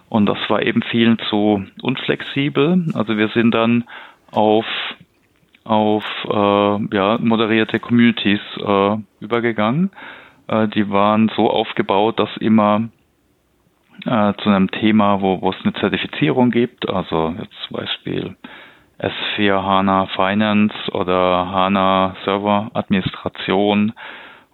[0.08, 2.86] Und das war eben vielen zu unflexibel.
[2.94, 3.84] Also wir sind dann
[4.30, 4.66] auf
[5.64, 9.90] auf äh, ja, moderierte Communities äh, übergegangen.
[10.46, 12.88] Äh, die waren so aufgebaut, dass immer
[14.06, 18.36] äh, zu einem Thema, wo, wo es eine Zertifizierung gibt, also jetzt zum Beispiel
[18.98, 23.92] S4 HANA Finance oder HANA Server Administration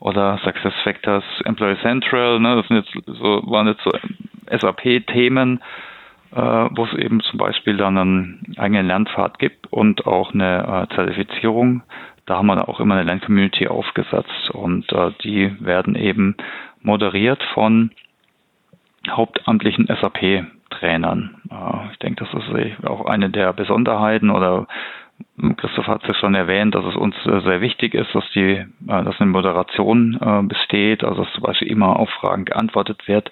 [0.00, 3.92] oder SuccessFactors Employee Central, ne, das sind jetzt so, waren jetzt so
[4.50, 5.60] SAP-Themen,
[6.34, 10.94] äh, wo es eben zum Beispiel dann einen eigenen Lernpfad gibt und auch eine äh,
[10.94, 11.82] Zertifizierung.
[12.26, 16.36] Da haben wir auch immer eine Lerncommunity aufgesetzt und äh, die werden eben
[16.82, 17.90] moderiert von
[19.10, 21.36] hauptamtlichen SAP-Trainern.
[21.50, 24.66] Äh, ich denke, das ist auch eine der Besonderheiten oder
[25.56, 28.66] Christoph hat es schon erwähnt, dass es uns äh, sehr wichtig ist, dass die, äh,
[28.86, 33.30] dass eine Moderation besteht, also dass zum Beispiel immer auf Fragen geantwortet wird,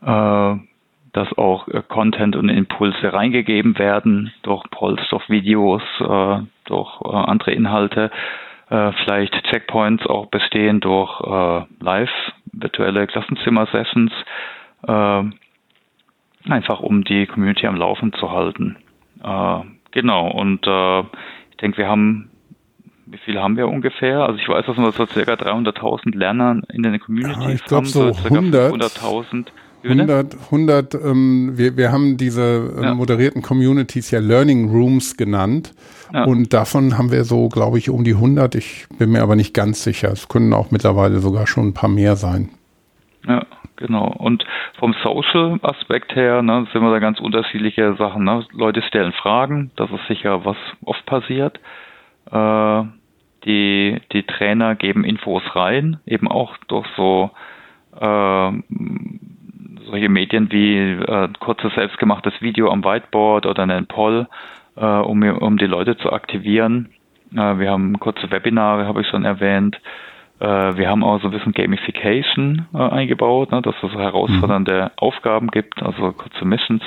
[0.00, 5.82] dass auch Content und Impulse reingegeben werden durch Polls, durch Videos,
[6.64, 8.10] durch andere Inhalte,
[8.68, 11.20] vielleicht Checkpoints auch bestehen durch
[11.80, 12.10] live
[12.52, 18.76] virtuelle Klassenzimmer-Sessions äh, einfach um die Community am Laufen zu halten.
[19.22, 19.60] Äh,
[19.92, 21.00] genau, und äh,
[21.50, 22.28] ich denke, wir haben
[23.12, 24.20] wie viel haben wir ungefähr?
[24.20, 27.84] Also ich weiß, dass wir so circa 300.000 Lerner in den Communities ja, ich glaub,
[27.84, 27.86] haben.
[27.86, 29.48] so 100.000.
[29.84, 32.94] 100, 100 ähm, wir, wir haben diese ähm, ja.
[32.94, 35.74] moderierten Communities ja Learning Rooms genannt.
[36.12, 36.24] Ja.
[36.24, 38.54] Und davon haben wir so, glaube ich, um die 100.
[38.54, 40.12] Ich bin mir aber nicht ganz sicher.
[40.12, 42.50] Es können auch mittlerweile sogar schon ein paar mehr sein.
[43.26, 43.44] Ja,
[43.82, 44.06] genau.
[44.06, 44.44] Und
[44.78, 48.24] vom Social-Aspekt her ne, sind wir da ganz unterschiedliche Sachen.
[48.24, 48.46] Ne?
[48.52, 51.60] Leute stellen Fragen, das ist sicher, was oft passiert.
[52.30, 52.82] Äh,
[53.44, 57.30] die, die Trainer geben Infos rein, eben auch durch so
[58.00, 58.52] äh,
[59.86, 64.28] solche Medien wie äh, kurzes selbstgemachtes Video am Whiteboard oder einen Poll,
[64.76, 66.90] äh, um, um die Leute zu aktivieren.
[67.32, 69.78] Äh, wir haben kurze Webinare, habe ich schon erwähnt.
[70.42, 74.84] Äh, wir haben auch so ein bisschen Gamification äh, eingebaut, ne, dass es so herausfordernde
[74.84, 74.90] mhm.
[74.96, 76.82] Aufgaben gibt, also kurze Missions.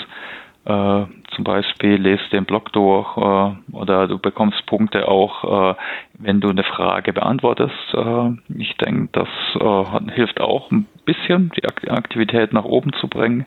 [0.65, 5.75] Äh, zum Beispiel lest den Blog durch äh, oder du bekommst Punkte auch, äh,
[6.15, 7.93] wenn du eine Frage beantwortest.
[7.93, 9.29] Äh, ich denke, das
[10.13, 13.45] hilft auch ein bisschen, die Aktivität nach oben zu bringen.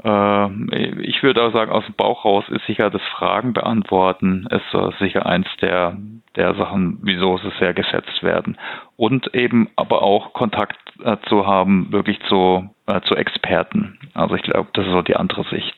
[0.00, 5.26] Ich würde auch sagen, aus dem Bauch raus ist sicher das Fragen beantworten, ist sicher
[5.26, 5.96] eins der,
[6.36, 8.56] der Sachen, wieso sie sehr geschätzt werden.
[8.98, 12.68] Und eben aber auch Kontakt äh, zu haben, wirklich zu,
[13.04, 13.98] zu Experten.
[14.12, 15.74] Also ich glaube, das ist so die andere Sicht.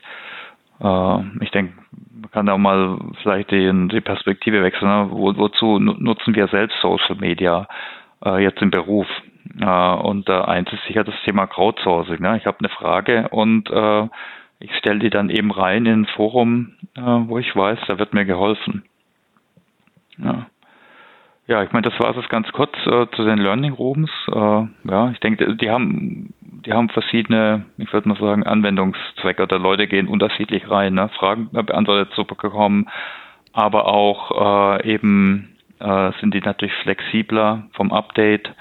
[1.40, 1.74] Ich denke,
[2.22, 4.88] man kann auch mal vielleicht die, die Perspektive wechseln.
[4.88, 5.08] Ne?
[5.10, 7.68] Wo, wozu nutzen wir selbst Social Media
[8.38, 9.06] jetzt im Beruf?
[9.58, 12.20] Äh, und äh, eins ist sicher das Thema Crowdsourcing.
[12.20, 12.36] Ne?
[12.36, 14.08] Ich habe eine Frage und äh,
[14.60, 18.14] ich stelle die dann eben rein in ein Forum, äh, wo ich weiß, da wird
[18.14, 18.84] mir geholfen.
[20.18, 20.46] Ja,
[21.46, 24.10] ja ich meine, das war es ganz kurz äh, zu den Learning Rooms.
[24.28, 29.58] Äh, ja, ich denke, die haben die haben verschiedene, ich würde mal sagen, Anwendungszwecke oder
[29.58, 31.08] Leute gehen unterschiedlich rein, ne?
[31.18, 32.88] Fragen beantwortet zu bekommen,
[33.52, 38.52] aber auch äh, eben äh, sind die natürlich flexibler vom Update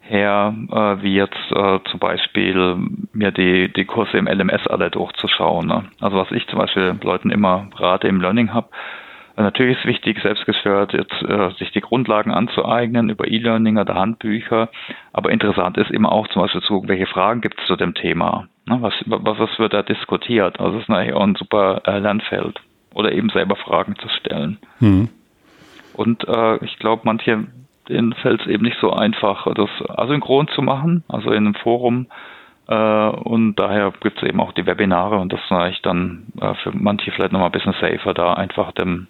[0.00, 2.76] her, äh, wie jetzt äh, zum Beispiel
[3.12, 5.66] mir die, die Kurse im LMS alle durchzuschauen.
[5.66, 5.84] Ne?
[6.00, 8.76] Also was ich zum Beispiel Leuten immer rate im Learning Hub, äh,
[9.36, 14.70] natürlich ist wichtig, selbstgesteuert jetzt, äh, sich die Grundlagen anzueignen über E-Learning oder Handbücher,
[15.12, 17.94] aber interessant ist immer auch zum Beispiel zu gucken, welche Fragen gibt es zu dem
[17.94, 18.48] Thema.
[18.66, 18.78] Ne?
[18.80, 20.58] Was, was, was wird da diskutiert?
[20.58, 22.60] Also das ist natürlich auch ein super äh, Lernfeld.
[22.94, 24.56] Oder eben selber Fragen zu stellen.
[24.80, 25.10] Mhm.
[25.92, 27.46] Und äh, ich glaube, manche
[27.88, 32.06] denen fällt es eben nicht so einfach, das asynchron zu machen, also in einem Forum.
[32.68, 36.54] Äh, und daher gibt es eben auch die Webinare und das ist eigentlich dann äh,
[36.54, 39.06] für manche vielleicht nochmal ein bisschen safer, da einfach dem,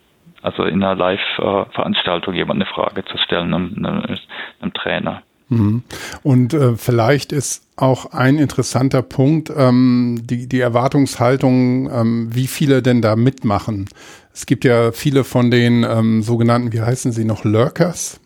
[0.47, 5.23] also in einer Live-Veranstaltung jemand eine Frage zu stellen, einem, einem Trainer.
[5.49, 5.83] Mhm.
[6.23, 12.81] Und äh, vielleicht ist auch ein interessanter Punkt ähm, die, die Erwartungshaltung, ähm, wie viele
[12.81, 13.89] denn da mitmachen.
[14.33, 18.21] Es gibt ja viele von den ähm, sogenannten, wie heißen sie noch, Lurkers.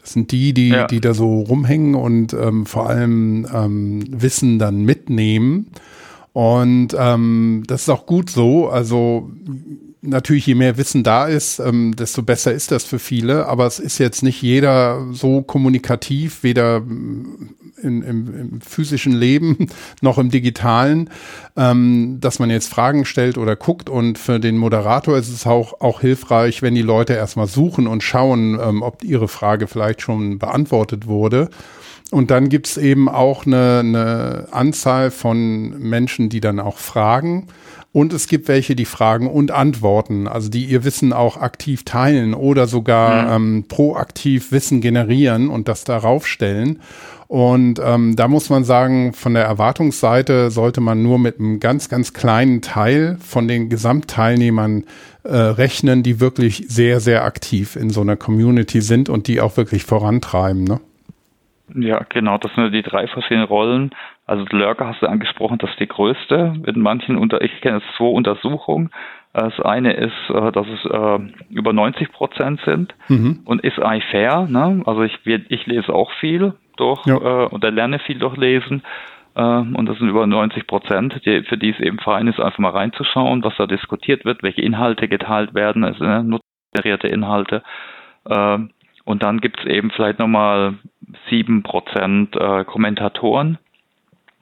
[0.00, 0.86] Das sind die, die, ja.
[0.86, 5.72] die da so rumhängen und ähm, vor allem ähm, Wissen dann mitnehmen.
[6.32, 8.70] Und ähm, das ist auch gut so.
[8.70, 9.30] Also
[10.02, 13.46] natürlich, je mehr Wissen da ist, ähm, desto besser ist das für viele.
[13.46, 16.82] Aber es ist jetzt nicht jeder so kommunikativ, weder
[17.82, 19.68] in, im, im physischen Leben
[20.00, 21.10] noch im digitalen,
[21.56, 23.90] ähm, dass man jetzt Fragen stellt oder guckt.
[23.90, 28.02] Und für den Moderator ist es auch, auch hilfreich, wenn die Leute erstmal suchen und
[28.02, 31.50] schauen, ähm, ob ihre Frage vielleicht schon beantwortet wurde.
[32.10, 37.46] Und dann gibt's eben auch eine, eine Anzahl von Menschen, die dann auch fragen.
[37.92, 42.34] Und es gibt welche, die fragen und antworten, also die ihr Wissen auch aktiv teilen
[42.34, 43.56] oder sogar mhm.
[43.56, 46.80] ähm, proaktiv Wissen generieren und das darauf stellen.
[47.26, 51.88] Und ähm, da muss man sagen, von der Erwartungsseite sollte man nur mit einem ganz,
[51.88, 54.84] ganz kleinen Teil von den Gesamtteilnehmern
[55.22, 59.56] äh, rechnen, die wirklich sehr, sehr aktiv in so einer Community sind und die auch
[59.56, 60.64] wirklich vorantreiben.
[60.64, 60.80] Ne?
[61.74, 63.90] Ja, genau, das sind die drei verschiedenen Rollen.
[64.30, 66.54] Also Lurker hast du angesprochen, das ist die größte.
[66.64, 68.90] Mit manchen unter, ich kenne es zwei Untersuchungen.
[69.32, 71.18] Das eine ist, äh, dass es äh,
[71.50, 73.40] über 90 Prozent sind mhm.
[73.44, 74.46] und ist eigentlich fair.
[74.48, 74.84] Ne?
[74.86, 77.16] Also ich, ich lese auch viel, durch ja.
[77.16, 78.84] äh, oder lerne viel durchlesen.
[79.34, 82.60] Äh, und das sind über 90 Prozent, die, für die es eben fein ist, einfach
[82.60, 87.64] mal reinzuschauen, was da diskutiert wird, welche Inhalte geteilt werden, also ne, nutzerierte Inhalte.
[88.26, 88.58] Äh,
[89.04, 90.74] und dann gibt es eben vielleicht nochmal
[91.30, 93.58] 7 Prozent Kommentatoren.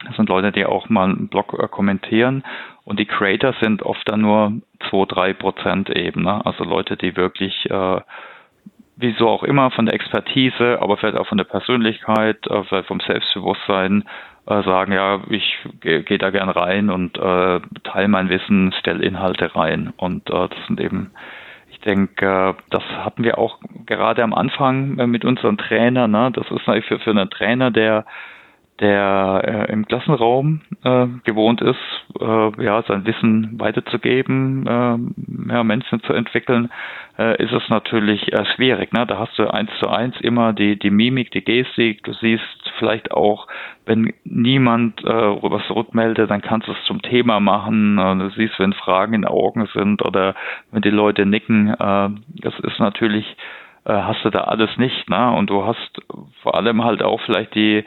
[0.05, 2.43] Das sind Leute, die auch mal einen Blog äh, kommentieren.
[2.85, 4.53] Und die Creator sind oft dann nur
[4.89, 6.23] 2, 3 Prozent eben.
[6.23, 6.45] Ne?
[6.45, 8.01] Also Leute, die wirklich äh,
[8.99, 12.99] wieso auch immer, von der Expertise, aber vielleicht auch von der Persönlichkeit, äh, vielleicht vom
[12.99, 14.03] Selbstbewusstsein
[14.45, 19.05] äh, sagen, ja, ich gehe geh da gern rein und äh, teile mein Wissen, stelle
[19.05, 19.93] Inhalte rein.
[19.95, 21.11] Und äh, das sind eben,
[21.71, 26.11] ich denke, das hatten wir auch gerade am Anfang äh, mit unseren Trainern.
[26.11, 26.31] Ne?
[26.33, 28.05] Das ist natürlich für, für einen Trainer, der
[28.79, 31.77] der äh, im Klassenraum äh, gewohnt ist,
[32.19, 36.69] äh, ja, sein Wissen weiterzugeben, äh, ja, Menschen zu entwickeln,
[37.17, 38.93] äh, ist es natürlich äh, schwierig.
[38.93, 39.05] Ne?
[39.05, 42.03] Da hast du eins zu eins immer die, die Mimik, die Gestik.
[42.03, 43.47] Du siehst vielleicht auch,
[43.85, 47.97] wenn niemand äh, was rückmeldet, dann kannst du es zum Thema machen.
[47.97, 50.35] Äh, du siehst, wenn Fragen in Augen sind oder
[50.71, 51.67] wenn die Leute nicken.
[51.67, 52.09] Äh,
[52.41, 53.35] das ist natürlich,
[53.83, 55.09] äh, hast du da alles nicht.
[55.09, 55.31] Ne?
[55.31, 56.01] Und du hast
[56.41, 57.83] vor allem halt auch vielleicht die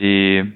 [0.00, 0.52] die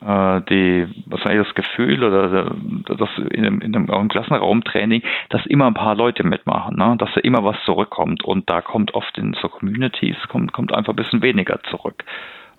[0.00, 5.66] äh, die, was eigentlich das Gefühl oder das in einem, in einem Klassenraumtraining, dass immer
[5.66, 6.96] ein paar Leute mitmachen, ne?
[6.98, 10.94] dass da immer was zurückkommt und da kommt oft in so Communities kommt, kommt einfach
[10.94, 12.04] ein bisschen weniger zurück.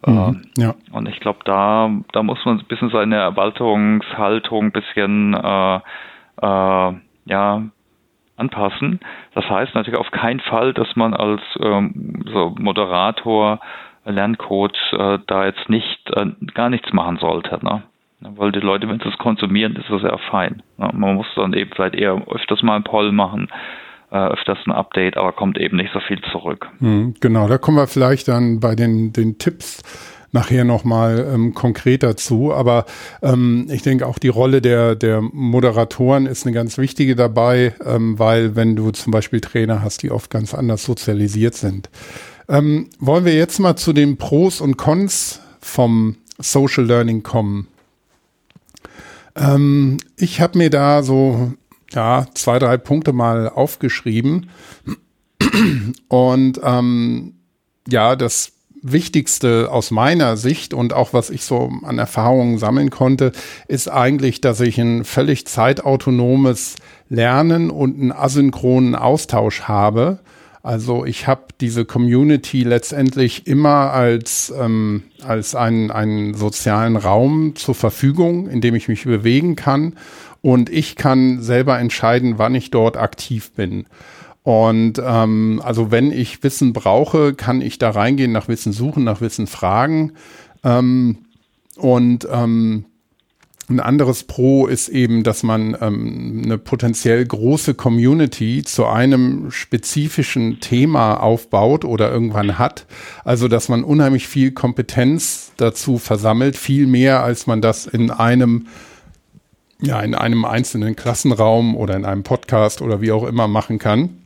[0.05, 0.75] Mhm, ähm, ja.
[0.91, 5.75] Und ich glaube, da, da muss man ein bisschen seine Erwartungshaltung ein bisschen äh,
[6.41, 6.93] äh,
[7.25, 7.63] ja,
[8.37, 8.99] anpassen.
[9.33, 13.59] Das heißt natürlich auf keinen Fall, dass man als ähm, so Moderator
[14.05, 17.59] Lerncoach äh, da jetzt nicht äh, gar nichts machen sollte.
[17.63, 17.83] Ne?
[18.21, 20.63] Weil die Leute, wenn sie es konsumieren, ist das ja fein.
[20.77, 20.89] Ne?
[20.93, 23.49] Man muss dann eben vielleicht eher öfters mal ein Poll machen,
[24.11, 26.67] äh, öfters ein Update, aber kommt eben nicht so viel zurück.
[26.79, 29.81] Mhm, genau, da kommen wir vielleicht dann bei den, den Tipps
[30.31, 32.53] nachher nochmal ähm, konkreter zu.
[32.53, 32.85] Aber
[33.21, 38.17] ähm, ich denke auch die Rolle der, der Moderatoren ist eine ganz wichtige dabei, ähm,
[38.17, 41.89] weil wenn du zum Beispiel Trainer hast, die oft ganz anders sozialisiert sind,
[42.51, 47.67] ähm, wollen wir jetzt mal zu den Pros und Cons vom Social Learning kommen?
[49.35, 51.53] Ähm, ich habe mir da so
[51.93, 54.49] ja, zwei, drei Punkte mal aufgeschrieben.
[56.09, 57.35] Und ähm,
[57.87, 58.51] ja, das
[58.83, 63.31] Wichtigste aus meiner Sicht und auch was ich so an Erfahrungen sammeln konnte,
[63.67, 66.75] ist eigentlich, dass ich ein völlig zeitautonomes
[67.07, 70.19] Lernen und einen asynchronen Austausch habe
[70.63, 77.73] also ich habe diese Community letztendlich immer als, ähm, als einen, einen sozialen Raum zur
[77.73, 79.95] Verfügung, in dem ich mich bewegen kann.
[80.41, 83.85] Und ich kann selber entscheiden, wann ich dort aktiv bin.
[84.43, 89.21] Und ähm, also wenn ich Wissen brauche, kann ich da reingehen, nach Wissen suchen, nach
[89.21, 90.13] Wissen fragen.
[90.63, 91.19] Ähm,
[91.75, 92.85] und ähm,
[93.71, 100.59] ein anderes Pro ist eben, dass man ähm, eine potenziell große Community zu einem spezifischen
[100.59, 102.85] Thema aufbaut oder irgendwann hat.
[103.23, 108.67] Also, dass man unheimlich viel Kompetenz dazu versammelt, viel mehr, als man das in einem
[109.83, 114.21] ja, in einem einzelnen Klassenraum oder in einem Podcast oder wie auch immer machen kann.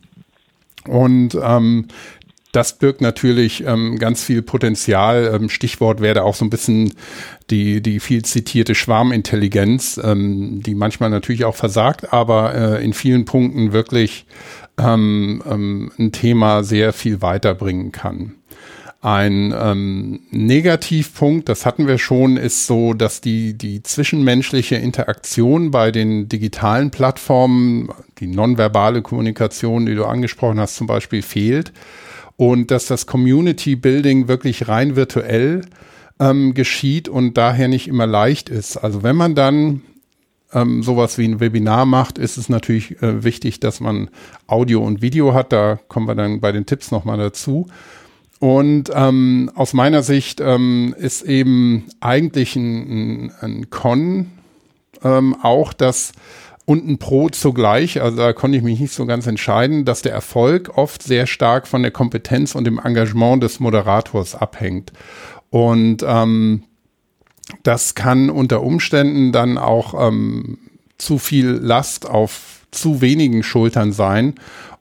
[0.87, 1.87] Und ähm,
[2.55, 5.29] das birgt natürlich ähm, ganz viel Potenzial.
[5.33, 6.93] Ähm, Stichwort wäre auch so ein bisschen
[7.49, 13.25] die, die viel zitierte Schwarmintelligenz, ähm, die manchmal natürlich auch versagt, aber äh, in vielen
[13.25, 14.25] Punkten wirklich
[14.77, 18.35] ähm, ähm, ein Thema sehr viel weiterbringen kann.
[19.01, 25.91] Ein ähm, Negativpunkt, das hatten wir schon, ist so, dass die, die zwischenmenschliche Interaktion bei
[25.91, 31.71] den digitalen Plattformen, die nonverbale Kommunikation, die du angesprochen hast, zum Beispiel fehlt
[32.37, 35.61] und dass das Community Building wirklich rein virtuell
[36.19, 38.77] ähm, geschieht und daher nicht immer leicht ist.
[38.77, 39.81] Also wenn man dann
[40.53, 44.09] ähm, sowas wie ein Webinar macht, ist es natürlich äh, wichtig, dass man
[44.47, 45.51] Audio und Video hat.
[45.51, 47.67] Da kommen wir dann bei den Tipps nochmal dazu.
[48.39, 54.31] Und ähm, aus meiner Sicht ähm, ist eben eigentlich ein, ein, ein Con
[55.03, 56.11] ähm, auch, dass
[56.65, 60.13] und ein Pro zugleich, also da konnte ich mich nicht so ganz entscheiden, dass der
[60.13, 64.91] Erfolg oft sehr stark von der Kompetenz und dem Engagement des Moderators abhängt.
[65.51, 66.63] Und ähm,
[67.61, 70.57] das kann unter Umständen dann auch ähm,
[70.97, 74.35] zu viel Last auf zu wenigen Schultern sein.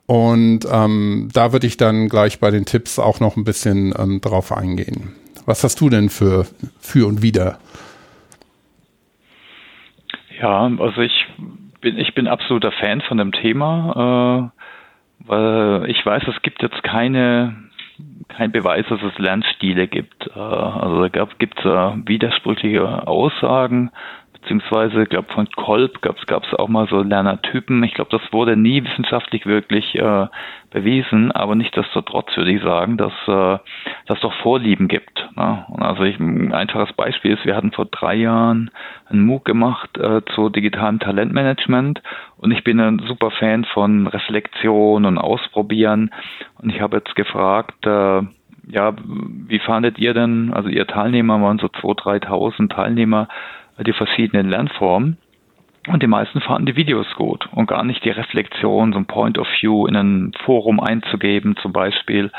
[0.06, 4.20] Und ähm, da würde ich dann gleich bei den Tipps auch noch ein bisschen ähm,
[4.20, 5.12] drauf eingehen.
[5.46, 6.46] Was hast du denn für,
[6.80, 7.58] für und wieder?
[10.40, 11.12] Ja, also ich
[11.84, 16.82] bin, ich bin absoluter Fan von dem Thema, äh, weil ich weiß, es gibt jetzt
[16.82, 17.54] keine
[18.28, 20.26] kein Beweis, dass es Lernstile gibt.
[20.34, 23.92] Äh, also da gibt es äh, widersprüchliche Aussagen
[24.44, 27.82] beziehungsweise, ich glaube, von Kolb gab es auch mal so Lernertypen.
[27.82, 30.26] Ich glaube, das wurde nie wissenschaftlich wirklich äh,
[30.70, 33.58] bewiesen, aber nichtsdestotrotz würde ich sagen, dass äh,
[34.06, 35.28] das doch Vorlieben gibt.
[35.36, 35.64] Ne?
[35.68, 38.70] Und also ich, ein einfaches Beispiel ist, wir hatten vor drei Jahren
[39.08, 42.02] einen MOOC gemacht äh, zu digitalem Talentmanagement
[42.36, 46.10] und ich bin ein super Fan von Reflexion und Ausprobieren
[46.60, 48.22] und ich habe jetzt gefragt, äh,
[48.66, 48.94] ja,
[49.46, 53.28] wie fandet ihr denn, also ihr Teilnehmer waren so 2.000, 3.000 Teilnehmer,
[53.78, 55.18] die verschiedenen Lernformen.
[55.86, 59.38] Und die meisten fanden die Videos gut und gar nicht die Reflexion, so ein Point
[59.38, 62.30] of View in ein Forum einzugeben zum Beispiel.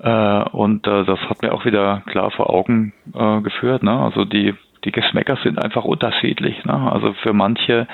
[0.00, 3.82] Äh, und äh, das hat mir auch wieder klar vor Augen äh, geführt.
[3.82, 3.92] Ne?
[3.92, 4.54] Also die,
[4.84, 6.64] die Geschmäcker sind einfach unterschiedlich.
[6.64, 6.90] Ne?
[6.90, 7.86] Also für manche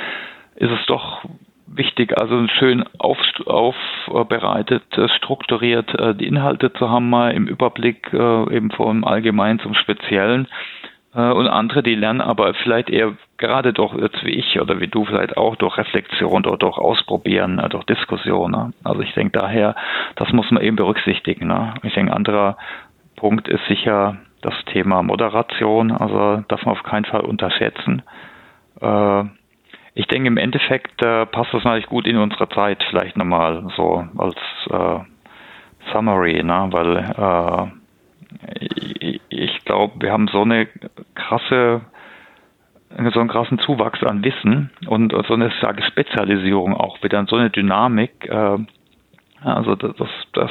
[0.57, 1.25] ist es doch
[1.67, 9.03] wichtig, also schön aufbereitet, auf, strukturiert die Inhalte zu haben, mal im Überblick eben vom
[9.03, 10.47] Allgemeinen zum Speziellen.
[11.15, 15.05] Und andere, die lernen aber vielleicht eher gerade durch, jetzt wie ich oder wie du
[15.05, 18.51] vielleicht auch, durch Reflexion oder durch Ausprobieren, äh, durch Diskussion.
[18.51, 18.73] Ne?
[18.83, 19.77] Also ich denke daher,
[20.17, 21.47] das muss man eben berücksichtigen.
[21.47, 21.75] Ne?
[21.83, 22.57] Ich denke, ein anderer
[23.17, 28.03] Punkt ist sicher das Thema Moderation, also darf man auf keinen Fall unterschätzen.
[28.81, 29.25] Äh,
[29.95, 34.05] ich denke, im Endeffekt äh, passt das natürlich gut in unsere Zeit, vielleicht nochmal so
[34.19, 34.37] als
[34.71, 36.69] äh, Summary, ne?
[36.71, 37.71] weil
[39.01, 39.04] äh,
[39.65, 40.69] ich, glaube, wir haben so eine
[41.15, 41.81] krasse
[43.13, 47.51] so einen krassen Zuwachs an Wissen und so eine sage Spezialisierung auch wieder, so eine
[47.51, 48.29] Dynamik.
[48.29, 48.59] Äh,
[49.43, 49.93] also das,
[50.33, 50.51] das,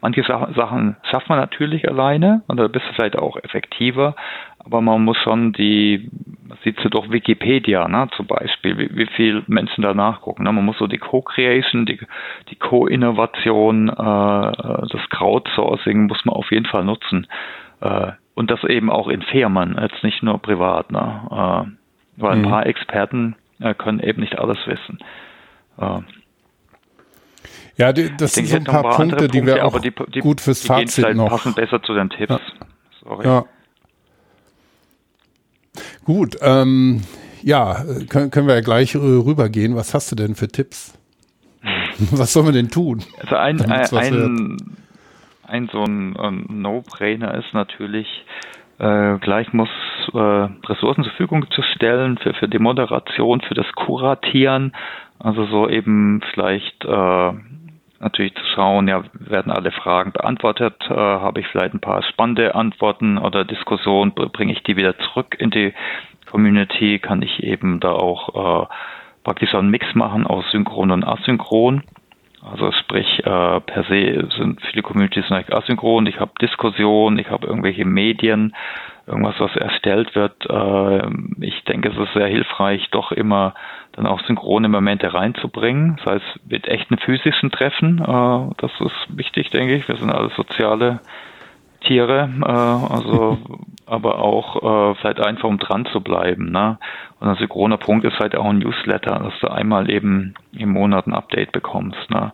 [0.00, 4.14] manche Sachen schafft man natürlich alleine und da bist du vielleicht auch effektiver,
[4.58, 6.08] aber man muss schon die,
[6.46, 10.44] man sieht so durch Wikipedia, ne, zum Beispiel, wie, wie viel Menschen da nachgucken.
[10.44, 10.52] Ne?
[10.52, 12.00] Man muss so die Co-Creation, die,
[12.48, 17.26] die Co-Innovation, äh, das Crowdsourcing muss man auf jeden Fall nutzen.
[17.80, 20.90] Äh, und das eben auch in Firmen, jetzt nicht nur privat.
[20.90, 21.20] Ne?
[21.30, 22.48] Äh, weil ein mhm.
[22.48, 24.98] paar Experten äh, können eben nicht alles wissen.
[25.78, 26.00] Äh,
[27.76, 29.92] ja, die, das sind so ein paar, ein paar Punkte, Punkte, die wir auch die,
[30.14, 31.30] die, gut fürs Fazit noch.
[31.30, 32.30] passen besser zu den Tipps.
[32.30, 32.66] Ja.
[33.02, 33.26] Sorry.
[33.26, 33.44] Ja.
[36.04, 37.02] Gut, ähm,
[37.42, 39.74] ja, können, können wir ja gleich rübergehen.
[39.74, 40.94] Was hast du denn für Tipps?
[42.10, 43.02] Was sollen wir denn tun?
[43.20, 44.76] Also ein, ein, ein,
[45.52, 48.08] ein, so ein, ein No-Brainer ist natürlich,
[48.78, 49.68] äh, gleich muss
[50.12, 54.72] äh, Ressourcen zur Verfügung zu stellen für, für die Moderation, für das Kuratieren.
[55.18, 57.32] Also so eben vielleicht äh,
[58.00, 62.54] natürlich zu schauen, ja, werden alle Fragen beantwortet, äh, habe ich vielleicht ein paar spannende
[62.54, 65.72] Antworten oder Diskussionen, bringe ich die wieder zurück in die
[66.30, 68.66] Community, kann ich eben da auch äh,
[69.22, 71.82] praktisch einen Mix machen aus synchron und asynchron.
[72.44, 76.06] Also sprich, äh, per se sind viele Communities nicht asynchron.
[76.06, 78.54] Ich habe Diskussionen, ich habe irgendwelche Medien,
[79.06, 80.34] irgendwas, was erstellt wird.
[80.50, 81.06] Äh,
[81.40, 83.54] ich denke, es ist sehr hilfreich, doch immer
[83.92, 85.96] dann auch synchrone Momente reinzubringen.
[85.98, 87.98] Das heißt, mit echten physischen Treffen.
[88.00, 89.86] Äh, das ist wichtig, denke ich.
[89.86, 91.00] Wir sind alle soziale
[91.86, 93.38] Tiere, äh, also
[93.86, 96.50] aber auch äh, vielleicht einfach um dran zu bleiben.
[96.50, 96.78] Ne?
[97.20, 101.06] Und ein synchroner Punkt ist halt auch ein Newsletter, dass du einmal eben im Monat
[101.06, 102.10] ein Update bekommst.
[102.10, 102.32] Ne?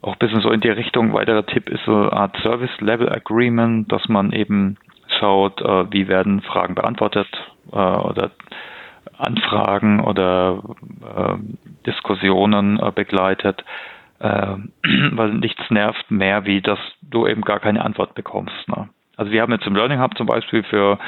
[0.00, 3.08] Auch ein bisschen so in die Richtung, weiterer Tipp ist so eine Art Service Level
[3.10, 4.76] Agreement, dass man eben
[5.18, 7.28] schaut, äh, wie werden Fragen beantwortet
[7.72, 8.30] äh, oder
[9.18, 10.62] Anfragen oder
[11.02, 11.34] äh,
[11.84, 13.64] Diskussionen äh, begleitet
[15.12, 18.68] weil nichts nervt mehr, wie dass du eben gar keine Antwort bekommst.
[18.68, 18.88] Ne?
[19.16, 20.98] Also wir haben jetzt im Learning Hub zum Beispiel für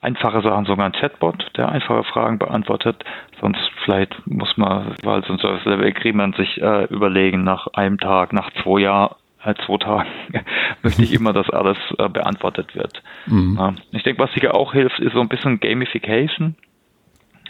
[0.00, 3.04] einfache Sachen sogar einen Chatbot, der einfache Fragen beantwortet.
[3.40, 7.98] Sonst vielleicht muss man, weil so ein Service Level Agreement sich äh, überlegen, nach einem
[7.98, 9.14] Tag, nach zwei Jahren,
[9.44, 10.08] äh, zwei Tagen
[10.82, 13.02] möchte ich immer, dass alles äh, beantwortet wird.
[13.26, 13.56] Mhm.
[13.58, 13.74] Ja.
[13.92, 16.54] Ich denke, was sicher auch hilft, ist so ein bisschen Gamification.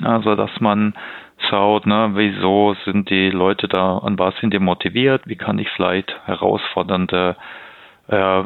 [0.02, 0.94] Also, dass man
[1.38, 5.68] schaut, ne, wieso sind die Leute da, an was sind die motiviert, wie kann ich
[5.70, 7.36] vielleicht herausfordernde
[8.08, 8.42] äh,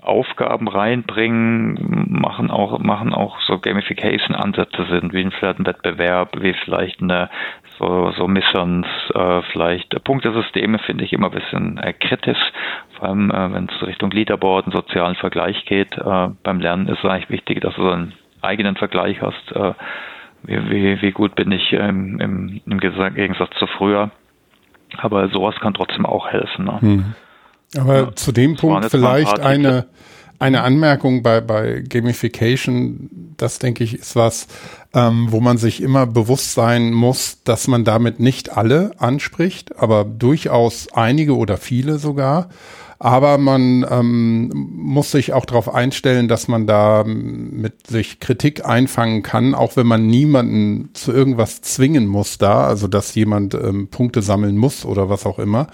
[0.00, 7.02] Aufgaben reinbringen, machen auch, machen auch so Gamification-Ansätze sind, wie vielleicht ein Wettbewerb, wie vielleicht
[7.02, 7.30] eine
[7.78, 12.38] so, so Missions, äh, vielleicht Punktesysteme finde ich immer ein bisschen äh, kritisch,
[12.96, 15.96] vor allem äh, wenn es Richtung Leaderboard, einen sozialen Vergleich geht.
[15.96, 19.72] Äh, beim Lernen ist es eigentlich wichtig, dass du einen eigenen Vergleich hast, äh,
[20.44, 24.10] wie, wie, wie gut bin ich ähm, im, im Gegensatz zu früher.
[24.98, 26.64] Aber sowas kann trotzdem auch helfen.
[26.66, 26.80] Ne?
[26.80, 27.04] Hm.
[27.78, 29.86] Aber ja, zu dem Punkt vielleicht ein eine,
[30.38, 34.48] eine Anmerkung bei, bei Gamification, das denke ich ist was,
[34.92, 40.04] ähm, wo man sich immer bewusst sein muss, dass man damit nicht alle anspricht, aber
[40.04, 42.50] durchaus einige oder viele sogar.
[43.04, 49.24] Aber man ähm, muss sich auch darauf einstellen, dass man da mit sich Kritik einfangen
[49.24, 54.22] kann, auch wenn man niemanden zu irgendwas zwingen muss da, also dass jemand ähm, Punkte
[54.22, 55.66] sammeln muss oder was auch immer.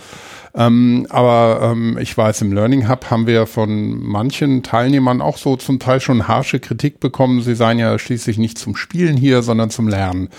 [0.54, 5.56] Ähm, aber ähm, ich weiß, im Learning Hub haben wir von manchen Teilnehmern auch so
[5.56, 7.42] zum Teil schon harsche Kritik bekommen.
[7.42, 10.30] Sie seien ja schließlich nicht zum Spielen hier, sondern zum Lernen.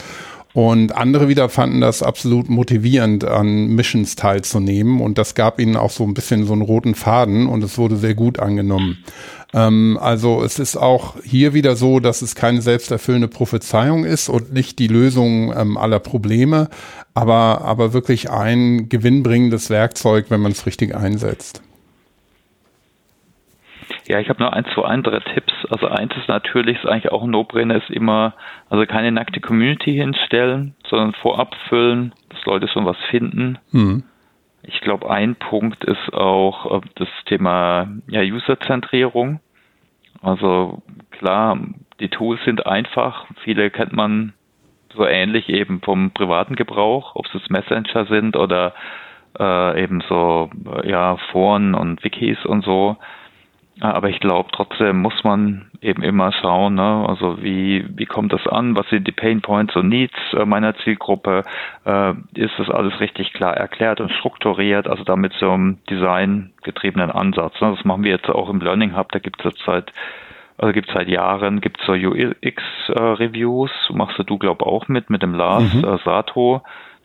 [0.53, 4.99] Und andere wieder fanden das absolut motivierend, an Missions teilzunehmen.
[4.99, 7.97] Und das gab ihnen auch so ein bisschen so einen roten Faden und es wurde
[7.97, 8.97] sehr gut angenommen.
[9.53, 14.53] Ähm, also es ist auch hier wieder so, dass es keine selbsterfüllende Prophezeiung ist und
[14.53, 16.69] nicht die Lösung ähm, aller Probleme,
[17.13, 21.61] aber, aber wirklich ein gewinnbringendes Werkzeug, wenn man es richtig einsetzt.
[24.09, 25.53] Ja, ich habe nur ein, zwei andere Tipps.
[25.69, 28.33] Also eins ist natürlich, ist eigentlich auch ein No-Brainer, ist immer,
[28.67, 33.59] also keine nackte Community hinstellen, sondern vorab füllen, dass Leute schon was finden.
[33.71, 34.03] Mhm.
[34.63, 39.41] Ich glaube, ein Punkt ist auch äh, das Thema ja, User-Zentrierung.
[40.23, 40.81] Also
[41.11, 41.59] klar,
[41.99, 43.27] die Tools sind einfach.
[43.43, 44.33] Viele kennt man
[44.95, 48.73] so ähnlich eben vom privaten Gebrauch, ob es Messenger sind oder
[49.37, 50.49] äh, eben so
[50.83, 52.97] ja Foren und Wikis und so.
[53.81, 57.05] Aber ich glaube, trotzdem muss man eben immer schauen, ne?
[57.07, 60.75] also wie, wie kommt das an, was sind die Pain Points und Needs äh, meiner
[60.77, 61.43] Zielgruppe,
[61.85, 67.59] äh, ist das alles richtig klar erklärt und strukturiert, also damit so einem designgetriebenen Ansatz.
[67.61, 67.73] Ne?
[67.75, 69.93] Das machen wir jetzt auch im Learning Hub, da gibt es seit
[70.57, 75.23] also gibt seit Jahren, gibt es so UX-Reviews, äh, machst du, glaube auch mit, mit
[75.23, 75.85] dem Lars mhm.
[75.85, 76.63] äh, Sato,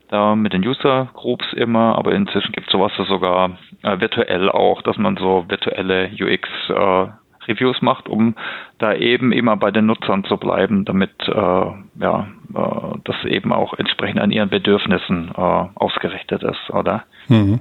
[0.08, 4.82] da mit den User Groups immer, aber inzwischen gibt es sowas sogar äh, virtuell auch,
[4.82, 7.06] dass man so virtuelle UX äh,
[7.46, 8.34] Reviews macht, um
[8.78, 13.74] da eben immer bei den Nutzern zu bleiben, damit äh, ja äh, das eben auch
[13.74, 15.40] entsprechend an ihren Bedürfnissen äh,
[15.74, 17.04] ausgerichtet ist, oder?
[17.28, 17.60] Mhm.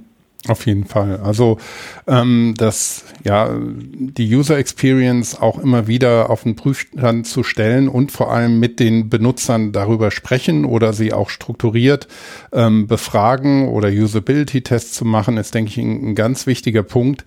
[0.50, 1.22] Auf jeden Fall.
[1.24, 1.58] Also
[2.06, 8.12] ähm, das ja die User Experience auch immer wieder auf den Prüfstand zu stellen und
[8.12, 12.10] vor allem mit den Benutzern darüber sprechen oder sie auch strukturiert
[12.52, 17.24] ähm, befragen oder Usability-Tests zu machen, ist denke ich ein, ein ganz wichtiger Punkt,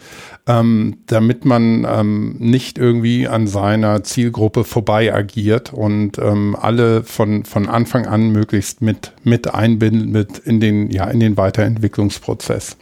[0.47, 7.47] ähm, damit man ähm, nicht irgendwie an seiner Zielgruppe vorbei agiert und ähm, alle von
[7.47, 12.77] von Anfang an möglichst mit mit einbindet in den ja in den Weiterentwicklungsprozess.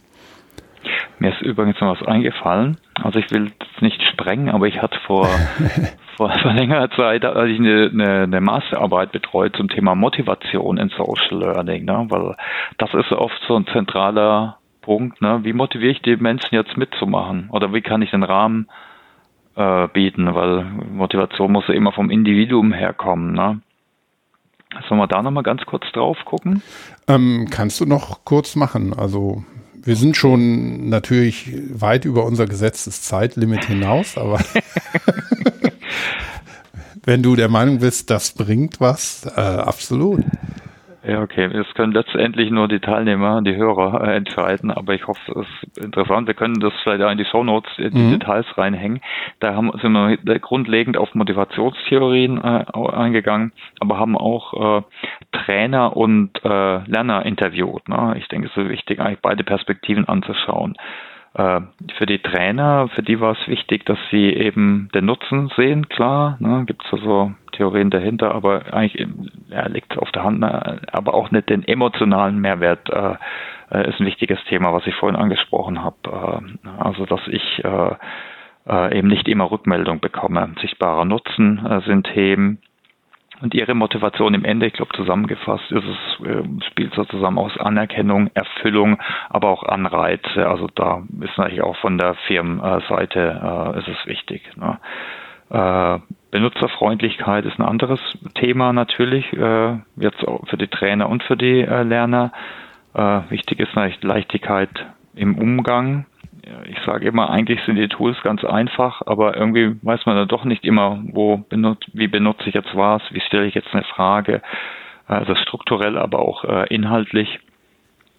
[1.19, 2.77] Mir ist übrigens noch was eingefallen.
[3.01, 5.27] Also ich will es nicht sprengen, aber ich hatte vor,
[6.17, 10.89] vor, vor längerer Zeit, als ich eine, eine, eine Masterarbeit betreut zum Thema Motivation in
[10.89, 12.05] Social Learning, ne?
[12.09, 12.35] weil
[12.77, 15.21] das ist oft so ein zentraler Punkt.
[15.21, 15.39] Ne?
[15.43, 17.49] Wie motiviere ich die Menschen jetzt mitzumachen?
[17.51, 18.67] Oder wie kann ich den Rahmen
[19.55, 20.33] äh, bieten?
[20.35, 23.33] Weil Motivation muss ja immer vom Individuum herkommen.
[23.33, 23.61] Ne?
[24.87, 26.61] Sollen wir da nochmal ganz kurz drauf gucken?
[27.07, 28.93] Ähm, kannst du noch kurz machen?
[28.93, 29.43] Also
[29.85, 34.39] wir sind schon natürlich weit über unser gesetztes Zeitlimit hinaus, aber
[37.03, 40.23] wenn du der Meinung bist, das bringt was, äh, absolut.
[41.07, 41.49] Ja, okay.
[41.49, 45.85] Das können letztendlich nur die Teilnehmer, die Hörer äh, entscheiden, aber ich hoffe, es ist
[45.85, 46.27] interessant.
[46.27, 48.11] Wir können das vielleicht auch in die Shownotes, äh, die mhm.
[48.19, 49.01] Details reinhängen.
[49.39, 54.81] Da haben, sind wir grundlegend auf Motivationstheorien äh, eingegangen, aber haben auch äh,
[55.31, 57.87] Trainer und äh, Lerner interviewt.
[57.87, 58.15] Ne?
[58.17, 60.75] Ich denke, es ist wichtig, eigentlich beide Perspektiven anzuschauen.
[61.35, 61.61] Äh,
[61.97, 66.37] für die Trainer, für die war es wichtig, dass sie eben den Nutzen sehen, klar,
[66.39, 69.05] ne, gibt es also Theorien dahinter, aber eigentlich
[69.49, 73.15] ja, liegt auf der Hand, ne, aber auch nicht den emotionalen Mehrwert äh,
[73.71, 75.97] äh, ist ein wichtiges Thema, was ich vorhin angesprochen habe.
[76.05, 77.95] Äh, also dass ich äh,
[78.67, 80.55] äh, eben nicht immer Rückmeldung bekomme.
[80.61, 82.59] Sichtbarer Nutzen sind Themen,
[83.45, 87.55] und ihre Motivation im Ende, ich glaube zusammengefasst, ist es, äh, spielt so zusammen aus
[87.59, 88.97] Anerkennung, Erfüllung,
[89.29, 90.47] aber auch Anreize.
[90.47, 94.41] Also da ist natürlich auch von der Firmenseite äh, ist es wichtig.
[94.57, 94.79] Ne?
[95.51, 95.99] Äh,
[96.31, 97.99] Benutzerfreundlichkeit ist ein anderes
[98.33, 102.31] Thema natürlich, äh, jetzt auch für die Trainer und für die äh, Lerner.
[102.95, 104.71] Äh, wichtig ist natürlich Leichtigkeit
[105.13, 106.07] im Umgang
[106.69, 110.45] ich sage immer, eigentlich sind die Tools ganz einfach, aber irgendwie weiß man dann doch
[110.45, 114.41] nicht immer, wo benut wie benutze ich jetzt was, wie stelle ich jetzt eine Frage,
[115.07, 117.39] also strukturell, aber auch äh, inhaltlich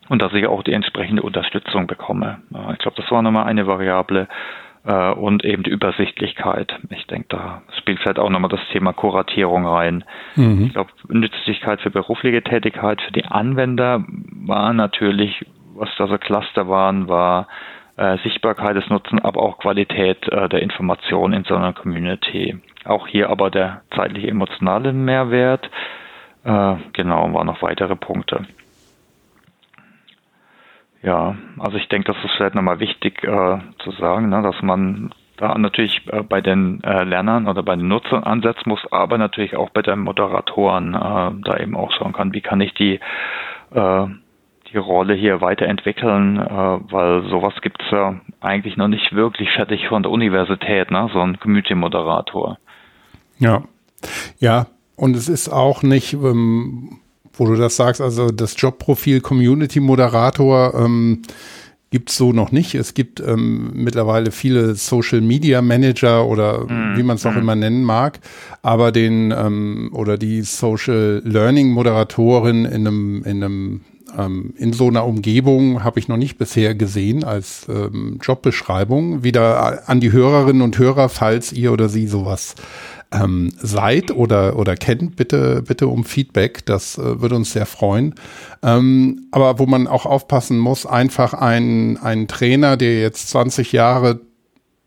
[0.08, 2.38] und dass ich auch die entsprechende Unterstützung bekomme.
[2.72, 4.28] ich glaube, das war nochmal eine Variable
[4.84, 6.78] äh, und eben die Übersichtlichkeit.
[6.90, 10.04] Ich denke, da spielt vielleicht auch nochmal das Thema Kuratierung rein.
[10.36, 10.66] Mhm.
[10.66, 16.68] Ich glaube, Nützlichkeit für berufliche Tätigkeit, für die Anwender war natürlich, was da so Cluster
[16.68, 17.48] waren, war
[17.96, 22.58] äh, Sichtbarkeit des Nutzen, aber auch Qualität äh, der Information in so einer Community.
[22.84, 25.70] Auch hier aber der zeitliche emotionale Mehrwert.
[26.44, 28.46] Äh, genau, waren noch weitere Punkte.
[31.02, 35.12] Ja, also ich denke, das ist vielleicht nochmal wichtig äh, zu sagen, ne, dass man
[35.36, 39.56] da natürlich äh, bei den äh, Lernern oder bei den Nutzern ansetzen muss, aber natürlich
[39.56, 42.98] auch bei den Moderatoren äh, da eben auch schauen kann, wie kann ich die
[43.74, 44.06] äh,
[44.72, 49.88] die Rolle hier weiterentwickeln, äh, weil sowas gibt es ja eigentlich noch nicht wirklich fertig
[49.88, 51.08] von der Universität, ne?
[51.12, 52.58] so ein Community-Moderator.
[53.38, 53.62] Ja,
[54.38, 56.98] ja, und es ist auch nicht, ähm,
[57.34, 61.22] wo du das sagst, also das Jobprofil Community Moderator ähm,
[61.90, 62.74] gibt es so noch nicht.
[62.74, 67.38] Es gibt ähm, mittlerweile viele Social Media Manager oder mm, wie man es auch mm.
[67.38, 68.20] immer nennen mag,
[68.62, 73.80] aber den ähm, oder die Social Learning Moderatorin in einem in einem
[74.16, 79.22] ähm, in so einer Umgebung habe ich noch nicht bisher gesehen als ähm, Jobbeschreibung.
[79.22, 82.54] Wieder an die Hörerinnen und Hörer, falls ihr oder sie sowas
[83.12, 86.64] ähm, seid oder, oder kennt, bitte, bitte um Feedback.
[86.66, 88.14] Das äh, würde uns sehr freuen.
[88.62, 94.20] Ähm, aber wo man auch aufpassen muss, einfach ein, ein Trainer, der jetzt 20 Jahre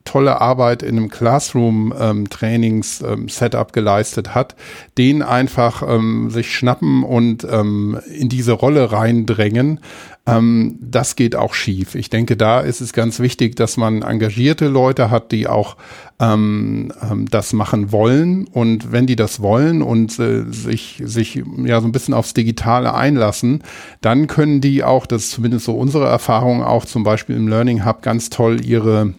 [0.09, 4.55] tolle Arbeit in einem Classroom-Trainings-Setup ähm, geleistet hat,
[4.97, 9.81] den einfach ähm, sich schnappen und ähm, in diese Rolle reindrängen,
[10.25, 11.93] ähm, das geht auch schief.
[11.93, 15.77] Ich denke, da ist es ganz wichtig, dass man engagierte Leute hat, die auch
[16.19, 18.47] ähm, ähm, das machen wollen.
[18.47, 22.93] Und wenn die das wollen und äh, sich, sich ja so ein bisschen aufs Digitale
[22.93, 23.63] einlassen,
[24.01, 27.85] dann können die auch, das ist zumindest so unsere Erfahrung, auch zum Beispiel im Learning
[27.85, 29.13] Hub ganz toll ihre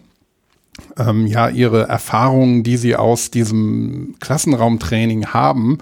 [0.97, 5.79] ähm, ja ihre Erfahrungen, die sie aus diesem Klassenraumtraining haben,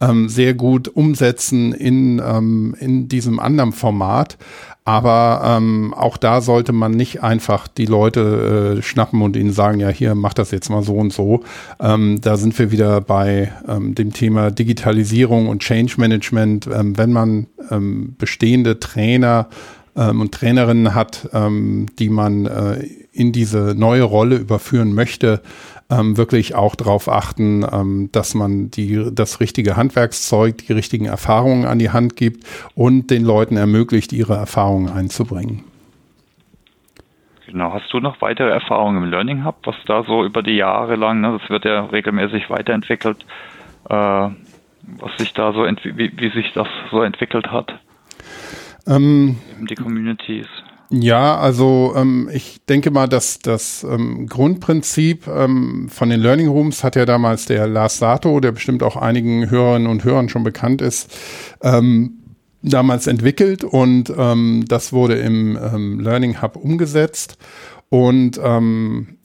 [0.00, 4.36] ähm, sehr gut umsetzen in, ähm, in diesem anderen Format.
[4.84, 9.78] Aber ähm, auch da sollte man nicht einfach die Leute äh, schnappen und ihnen sagen,
[9.78, 11.44] ja, hier, mach das jetzt mal so und so.
[11.78, 16.66] Ähm, da sind wir wieder bei ähm, dem Thema Digitalisierung und Change Management.
[16.66, 19.48] Ähm, wenn man ähm, bestehende Trainer
[19.96, 25.42] ähm, und Trainerinnen hat, ähm, die man äh, in diese neue Rolle überführen möchte,
[25.90, 31.66] ähm, wirklich auch darauf achten, ähm, dass man die, das richtige Handwerkszeug, die richtigen Erfahrungen
[31.66, 35.64] an die Hand gibt und den Leuten ermöglicht, ihre Erfahrungen einzubringen.
[37.46, 40.96] Genau, hast du noch weitere Erfahrungen im Learning Hub, was da so über die Jahre
[40.96, 43.26] lang, ne, das wird ja regelmäßig weiterentwickelt,
[43.90, 47.78] äh, was sich da so, wie, wie sich das so entwickelt hat?
[48.86, 49.36] Ähm,
[49.68, 50.46] die Communities.
[50.90, 56.84] Ja, also ähm, ich denke mal, dass das ähm, Grundprinzip ähm, von den Learning Rooms
[56.84, 60.82] hat ja damals der Lars Sato, der bestimmt auch einigen Hörerinnen und Hörern schon bekannt
[60.82, 61.10] ist,
[61.62, 62.18] ähm,
[62.60, 67.38] damals entwickelt und ähm, das wurde im ähm, Learning Hub umgesetzt.
[67.88, 69.18] Und ähm,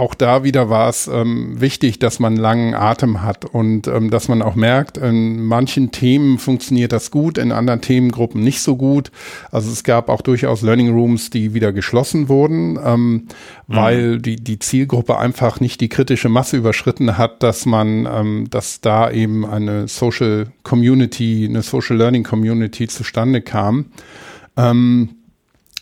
[0.00, 4.28] auch da wieder war es ähm, wichtig, dass man langen Atem hat und ähm, dass
[4.28, 9.12] man auch merkt, in manchen Themen funktioniert das gut, in anderen Themengruppen nicht so gut.
[9.52, 13.26] Also es gab auch durchaus Learning Rooms, die wieder geschlossen wurden, ähm, mhm.
[13.66, 18.80] weil die, die Zielgruppe einfach nicht die kritische Masse überschritten hat, dass man, ähm, dass
[18.80, 23.86] da eben eine Social Community, eine Social Learning Community zustande kam.
[24.56, 25.10] Ähm,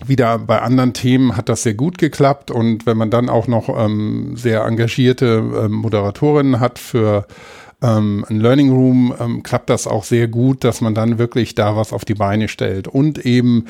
[0.05, 2.51] wieder bei anderen Themen hat das sehr gut geklappt.
[2.51, 7.27] Und wenn man dann auch noch ähm, sehr engagierte ähm, Moderatorinnen hat für
[7.83, 11.77] ähm, ein Learning Room, ähm, klappt das auch sehr gut, dass man dann wirklich da
[11.77, 12.89] was auf die Beine stellt.
[12.89, 13.67] Und eben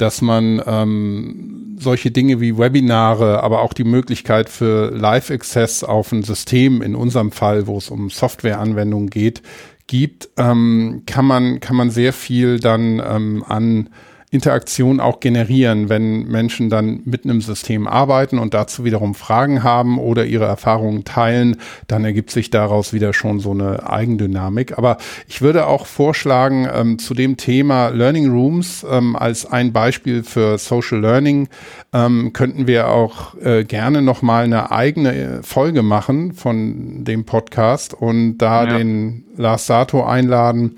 [0.00, 6.22] dass man ähm, solche Dinge wie Webinare, aber auch die Möglichkeit für Live-Access auf ein
[6.22, 9.42] System, in unserem Fall, wo es um Softwareanwendungen geht,
[9.86, 13.90] gibt, ähm, kann man kann man sehr viel dann ähm, an
[14.32, 19.98] Interaktion auch generieren, wenn Menschen dann mit einem System arbeiten und dazu wiederum Fragen haben
[19.98, 21.56] oder ihre Erfahrungen teilen,
[21.88, 24.78] dann ergibt sich daraus wieder schon so eine Eigendynamik.
[24.78, 30.22] Aber ich würde auch vorschlagen, ähm, zu dem Thema Learning Rooms ähm, als ein Beispiel
[30.22, 31.48] für Social Learning
[31.92, 38.38] ähm, könnten wir auch äh, gerne nochmal eine eigene Folge machen von dem Podcast und
[38.38, 38.78] da ja.
[38.78, 40.76] den Lars Sato einladen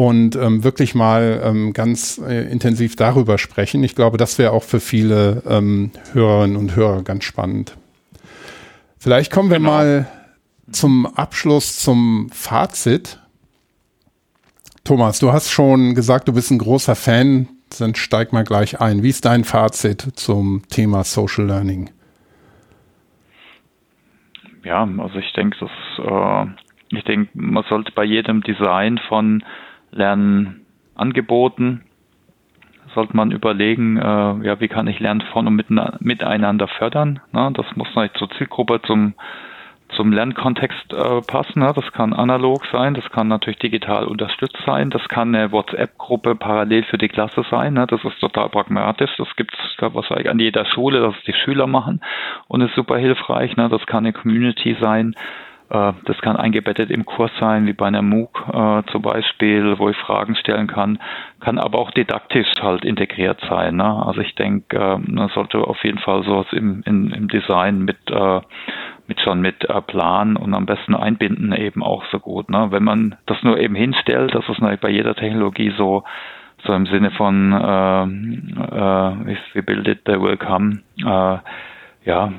[0.00, 3.84] und ähm, wirklich mal ähm, ganz äh, intensiv darüber sprechen.
[3.84, 7.76] Ich glaube, das wäre auch für viele ähm, Hörerinnen und Hörer ganz spannend.
[8.96, 9.70] Vielleicht kommen wir genau.
[9.70, 10.08] mal
[10.70, 13.18] zum Abschluss zum Fazit.
[14.84, 17.48] Thomas, du hast schon gesagt, du bist ein großer Fan.
[17.78, 19.02] Dann steig mal gleich ein.
[19.02, 21.90] Wie ist dein Fazit zum Thema Social Learning?
[24.64, 29.44] Ja, also ich denke, dass äh, ich denke, man sollte bei jedem Design von
[29.92, 31.82] Lernangeboten
[32.94, 35.70] sollte man überlegen, äh, ja, wie kann ich Lernen von und mit,
[36.00, 37.20] miteinander fördern.
[37.32, 37.50] Ne?
[37.54, 39.14] Das muss natürlich zur Zielgruppe, zum,
[39.90, 41.60] zum Lernkontext äh, passen.
[41.60, 41.72] Ne?
[41.74, 46.84] Das kann analog sein, das kann natürlich digital unterstützt sein, das kann eine WhatsApp-Gruppe parallel
[46.84, 47.74] für die Klasse sein.
[47.74, 47.86] Ne?
[47.86, 49.10] Das ist total pragmatisch.
[49.18, 52.00] Das gibt es wahrscheinlich an jeder Schule, dass die Schüler machen
[52.48, 53.56] und ist super hilfreich.
[53.56, 53.68] Ne?
[53.68, 55.14] Das kann eine Community sein
[55.70, 59.96] das kann eingebettet im Kurs sein, wie bei einer MOOC äh, zum Beispiel, wo ich
[59.98, 60.98] Fragen stellen kann,
[61.38, 63.76] kann aber auch didaktisch halt integriert sein.
[63.76, 64.06] Ne?
[64.06, 68.40] Also ich denke, äh, man sollte auf jeden Fall sowas im, im Design mit, äh,
[69.06, 72.50] mit schon mit äh, Plan und am besten einbinden eben auch so gut.
[72.50, 72.68] Ne?
[72.70, 76.02] Wenn man das nur eben hinstellt, das ist natürlich bei jeder Technologie so,
[76.64, 80.80] so im Sinne von äh, äh, if we build it, they will come.
[80.98, 81.38] Äh,
[82.04, 82.32] ja,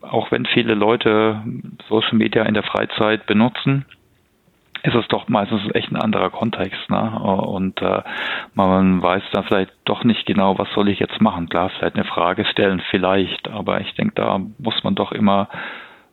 [0.00, 1.42] auch wenn viele Leute
[1.88, 3.84] Social Media in der Freizeit benutzen,
[4.82, 6.88] ist es doch meistens echt ein anderer Kontext.
[6.90, 7.18] Ne?
[7.20, 8.02] Und äh,
[8.54, 11.48] man weiß dann vielleicht doch nicht genau, was soll ich jetzt machen.
[11.48, 15.48] Klar, vielleicht eine Frage stellen, vielleicht, aber ich denke, da muss man doch immer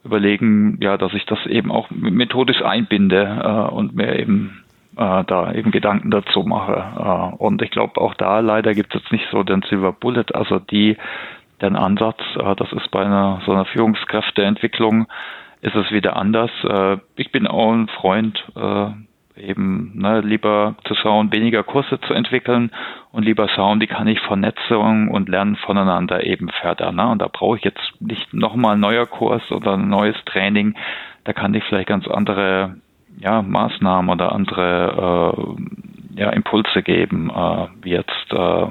[0.03, 4.63] überlegen, ja, dass ich das eben auch methodisch einbinde äh, und mir eben
[4.97, 6.83] äh, da eben Gedanken dazu mache.
[6.97, 10.25] Äh, und ich glaube, auch da leider gibt es jetzt nicht so den Silver Bullet,
[10.33, 10.97] also die
[11.61, 12.19] den Ansatz.
[12.35, 15.07] Äh, das ist bei einer so einer Führungskräfteentwicklung
[15.63, 16.51] ist es wieder anders.
[16.63, 18.89] Äh, ich bin auch ein Freund, äh,
[19.35, 22.71] eben ne, lieber zu schauen, weniger Kurse zu entwickeln
[23.11, 26.95] und lieber schauen, wie kann ich Vernetzung und Lernen voneinander eben fördern.
[26.95, 27.07] Ne?
[27.07, 30.75] Und da brauche ich jetzt nicht nochmal ein neuer Kurs oder ein neues Training.
[31.23, 32.75] Da kann ich vielleicht ganz andere
[33.19, 35.35] ja, Maßnahmen oder andere
[36.15, 38.67] äh, ja, Impulse geben, äh, wie jetzt äh,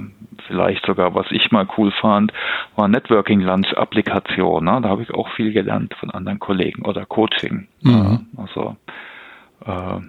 [0.47, 2.33] vielleicht sogar, was ich mal cool fand,
[2.77, 4.65] war Networking Lunch Applikation.
[4.65, 4.81] Ne?
[4.83, 7.69] Da habe ich auch viel gelernt von anderen Kollegen oder Coaching.
[7.83, 8.27] Mhm.
[8.37, 8.77] also
[9.65, 10.01] äh,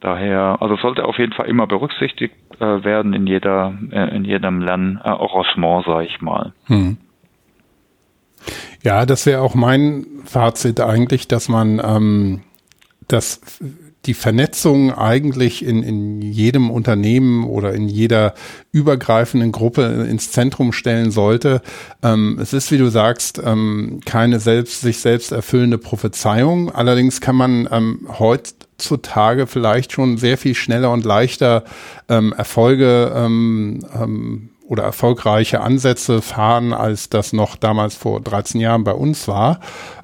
[0.00, 4.60] daher, also sollte auf jeden Fall immer berücksichtigt äh, werden in jeder, äh, in jedem
[4.60, 6.52] Lernarrangement, sage ich mal.
[6.68, 6.98] Mhm.
[8.82, 12.42] Ja, das wäre auch mein Fazit eigentlich, dass man ähm,
[13.08, 13.60] das
[14.06, 18.34] die Vernetzung eigentlich in, in jedem Unternehmen oder in jeder
[18.72, 21.62] übergreifenden Gruppe ins Zentrum stellen sollte.
[22.02, 26.70] Ähm, es ist, wie du sagst, ähm, keine selbst, sich selbst erfüllende Prophezeiung.
[26.70, 31.64] Allerdings kann man ähm, heutzutage vielleicht schon sehr viel schneller und leichter
[32.08, 38.84] ähm, Erfolge ähm, ähm, oder erfolgreiche Ansätze fahren, als das noch damals vor 13 Jahren
[38.84, 39.60] bei uns war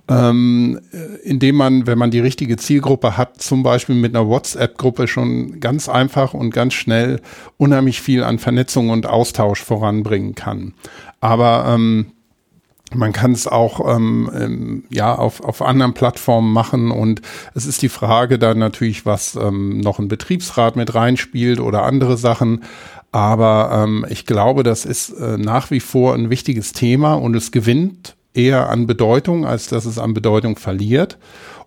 [0.09, 0.81] ähm,
[1.23, 5.89] indem man, wenn man die richtige Zielgruppe hat, zum Beispiel mit einer WhatsApp-Gruppe schon ganz
[5.89, 7.21] einfach und ganz schnell
[7.57, 10.75] unheimlich viel an Vernetzung und Austausch voranbringen kann.
[11.21, 12.13] Aber ähm,
[12.95, 17.23] man kann es auch ähm, ähm, ja auf, auf anderen Plattformen machen und
[17.55, 22.17] es ist die Frage dann natürlich, was ähm, noch ein Betriebsrat mit reinspielt oder andere
[22.17, 22.65] Sachen.
[23.13, 27.53] Aber ähm, ich glaube, das ist äh, nach wie vor ein wichtiges Thema und es
[27.53, 31.19] gewinnt eher an Bedeutung, als dass es an Bedeutung verliert.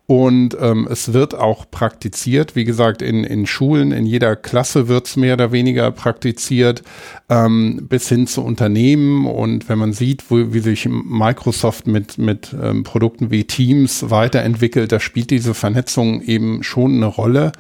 [0.07, 2.55] Und ähm, es wird auch praktiziert.
[2.55, 6.84] Wie gesagt, in, in Schulen, in jeder Klasse wird es mehr oder weniger praktiziert,
[7.28, 9.26] ähm, bis hin zu Unternehmen.
[9.26, 14.91] Und wenn man sieht, wo, wie sich Microsoft mit, mit ähm, Produkten wie Teams weiterentwickelt,
[14.91, 17.51] da spielt diese Vernetzung eben schon eine Rolle.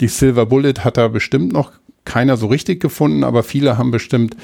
[0.00, 1.70] Die Silver Bullet hat da bestimmt noch
[2.04, 4.36] keiner so richtig gefunden, aber viele haben bestimmt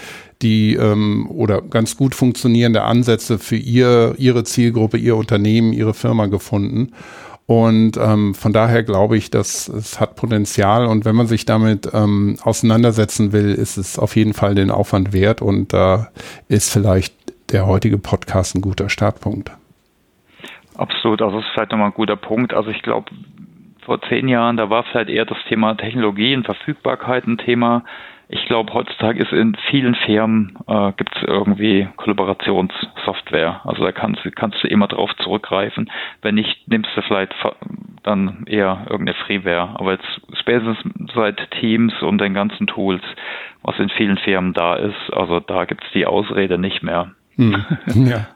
[0.43, 6.27] die ähm, oder ganz gut funktionierende Ansätze für ihr, ihre Zielgruppe, ihr Unternehmen, ihre Firma
[6.27, 6.93] gefunden.
[7.47, 11.89] Und ähm, von daher glaube ich, dass es hat Potenzial und wenn man sich damit
[11.95, 16.09] ähm, auseinandersetzen will, ist es auf jeden Fall den Aufwand wert und da
[16.49, 17.15] ist vielleicht
[17.51, 19.51] der heutige Podcast ein guter Startpunkt.
[20.77, 22.53] Absolut, also das ist vielleicht nochmal ein guter Punkt.
[22.53, 23.11] Also ich glaube,
[23.89, 27.85] vor zehn Jahren, da war vielleicht eher das Thema Technologie und Verfügbarkeit ein Thema.
[28.29, 33.63] Ich glaube, heutzutage ist in vielen Firmen äh, gibt es irgendwie Kollaborationssoftware.
[33.65, 35.91] Also da kannst, kannst du immer drauf zurückgreifen.
[36.21, 37.33] Wenn nicht, nimmst du vielleicht
[38.03, 39.71] dann eher irgendeine Freeware.
[39.81, 40.85] Aber jetzt spätestens
[41.15, 43.03] seit Teams und den ganzen Tools,
[43.63, 47.13] was in vielen Firmen da ist, also da gibt es die Ausrede nicht mehr.
[47.39, 47.65] Hm.
[47.95, 48.27] Ja.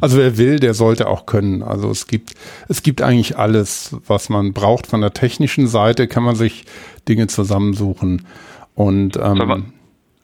[0.00, 1.62] Also wer will, der sollte auch können.
[1.62, 2.34] Also es gibt,
[2.68, 4.86] es gibt eigentlich alles, was man braucht.
[4.86, 6.66] Von der technischen Seite kann man sich
[7.08, 8.26] Dinge zusammensuchen.
[8.74, 9.62] Und ähm, sollen, wir,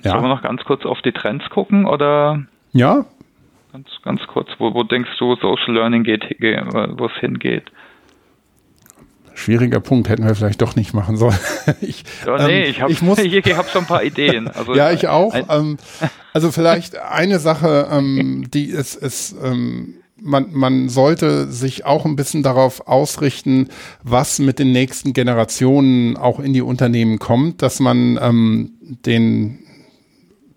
[0.02, 0.10] ja.
[0.10, 2.42] sollen wir noch ganz kurz auf die Trends gucken oder?
[2.72, 3.06] Ja.
[3.72, 7.72] Ganz, ganz kurz, wo, wo denkst du, Social Learning geht, wo es hingeht?
[9.43, 11.38] Schwieriger Punkt, hätten wir vielleicht doch nicht machen sollen.
[11.80, 14.47] ich, ja, nee, ähm, ich habe ich hab schon ein paar Ideen.
[14.49, 15.34] Also, ja, ich auch.
[15.34, 15.78] Ähm,
[16.32, 22.14] also vielleicht eine Sache, ähm, die ist, ist ähm, man, man sollte sich auch ein
[22.14, 23.68] bisschen darauf ausrichten,
[24.05, 29.61] was mit den nächsten Generationen auch in die Unternehmen kommt, dass man ähm, den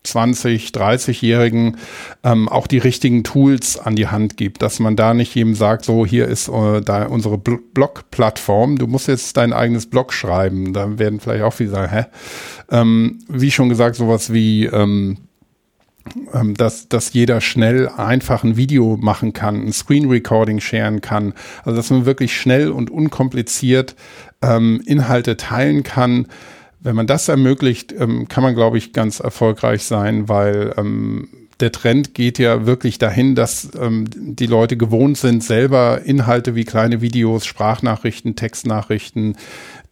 [0.06, 1.78] 20, 30-Jährigen
[2.24, 5.86] ähm, auch die richtigen Tools an die Hand gibt, dass man da nicht jedem sagt,
[5.86, 10.74] so hier ist äh, da unsere Blog-Plattform, du musst jetzt dein eigenes Blog schreiben.
[10.74, 12.06] Da werden vielleicht auch viele sagen, hä?
[12.72, 15.18] Ähm, wie schon gesagt, sowas wie ähm,
[16.34, 21.34] ähm, dass, dass jeder schnell einfach ein Video machen kann, ein Screen Recording sharen kann.
[21.64, 23.95] Also dass man wirklich schnell und unkompliziert
[24.41, 26.28] ähm, Inhalte teilen kann.
[26.86, 31.30] Wenn man das ermöglicht, ähm, kann man, glaube ich, ganz erfolgreich sein, weil ähm,
[31.60, 36.64] der Trend geht ja wirklich dahin, dass ähm, die Leute gewohnt sind, selber Inhalte wie
[36.64, 39.36] kleine Videos, Sprachnachrichten, Textnachrichten,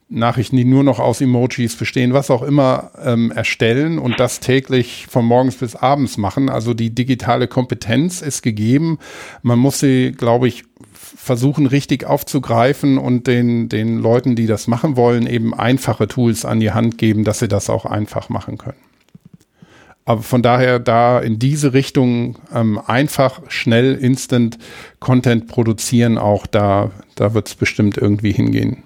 [0.08, 5.08] Nachrichten, die nur noch aus Emojis bestehen, was auch immer, ähm, erstellen und das täglich
[5.10, 6.48] von morgens bis abends machen.
[6.48, 9.00] Also die digitale Kompetenz ist gegeben.
[9.42, 10.66] Man muss sie, glaube ich,
[11.04, 16.60] versuchen richtig aufzugreifen und den, den Leuten, die das machen wollen, eben einfache Tools an
[16.60, 18.78] die Hand geben, dass sie das auch einfach machen können.
[20.06, 24.58] Aber von daher da in diese Richtung ähm, einfach, schnell, instant
[25.00, 28.84] Content produzieren, auch da, da wird es bestimmt irgendwie hingehen.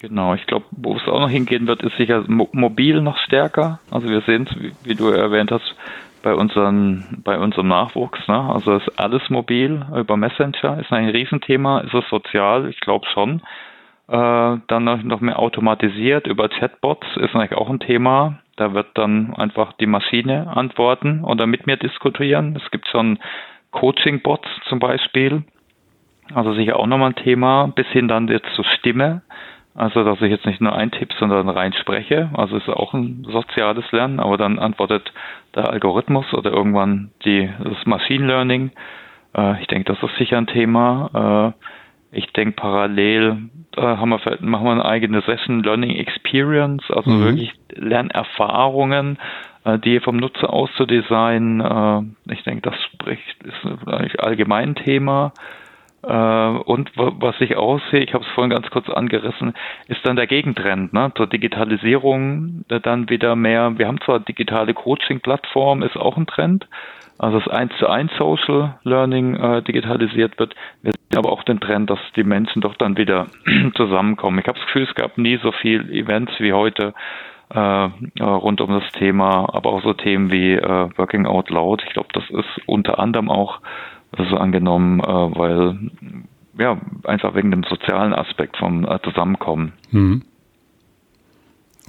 [0.00, 3.80] Genau, ich glaube, wo es auch noch hingehen wird, ist sicher mo mobil noch stärker.
[3.90, 5.74] Also wir sehen es, wie, wie, du erwähnt hast,
[6.22, 8.26] bei, unseren, bei unserem Nachwuchs.
[8.28, 8.38] Ne?
[8.38, 11.80] Also ist alles mobil über Messenger, ist ein Riesenthema.
[11.80, 12.68] Ist es sozial?
[12.68, 13.42] Ich glaube schon.
[14.08, 18.38] Äh, dann noch, mehr automatisiert über Chatbots ist eigentlich auch ein Thema.
[18.56, 22.56] Da wird dann einfach die Maschine antworten oder mit mir diskutieren.
[22.56, 23.18] Es gibt schon
[23.72, 25.42] Coaching-Bots zum Beispiel.
[26.34, 29.22] Also sicher auch nochmal ein Thema, bis hin dann jetzt zur Stimme.
[29.76, 32.30] Also, dass ich jetzt nicht nur eintippe, sondern rein spreche.
[32.34, 35.12] Also ist auch ein soziales Lernen, aber dann antwortet
[35.54, 38.70] der Algorithmus oder irgendwann die, das Machine Learning.
[39.36, 41.54] Äh, ich denke, das ist sicher ein Thema.
[42.12, 47.10] Äh, ich denke, parallel äh, haben wir, machen wir eine eigene Session Learning Experience, also
[47.10, 47.24] mhm.
[47.24, 49.18] wirklich Lernerfahrungen,
[49.64, 51.60] äh, die vom Nutzer aus zu designen.
[51.60, 55.32] Äh, ich denke, das spricht, ist eigentlich allgemein Thema.
[56.06, 59.54] Äh, und was ich aussehe, ich habe es vorhin ganz kurz angerissen,
[59.88, 61.12] ist dann der Gegentrend ne?
[61.16, 63.76] zur Digitalisierung dann wieder mehr.
[63.76, 66.68] Wir haben zwar digitale Coaching-Plattformen, ist auch ein Trend,
[67.18, 70.54] also das 1 zu 1 Social Learning äh, digitalisiert wird.
[70.82, 73.26] Wir sehen aber auch den Trend, dass die Menschen doch dann wieder
[73.74, 74.38] zusammenkommen.
[74.38, 76.94] Ich habe das Gefühl, es gab nie so viele Events wie heute
[77.50, 77.58] äh,
[78.22, 81.82] rund um das Thema, aber auch so Themen wie äh, Working Out Loud.
[81.86, 83.60] Ich glaube, das ist unter anderem auch
[84.24, 85.78] so angenommen, äh, weil
[86.58, 89.72] ja, einfach wegen dem sozialen Aspekt vom äh, Zusammenkommen.
[89.90, 90.22] Hm.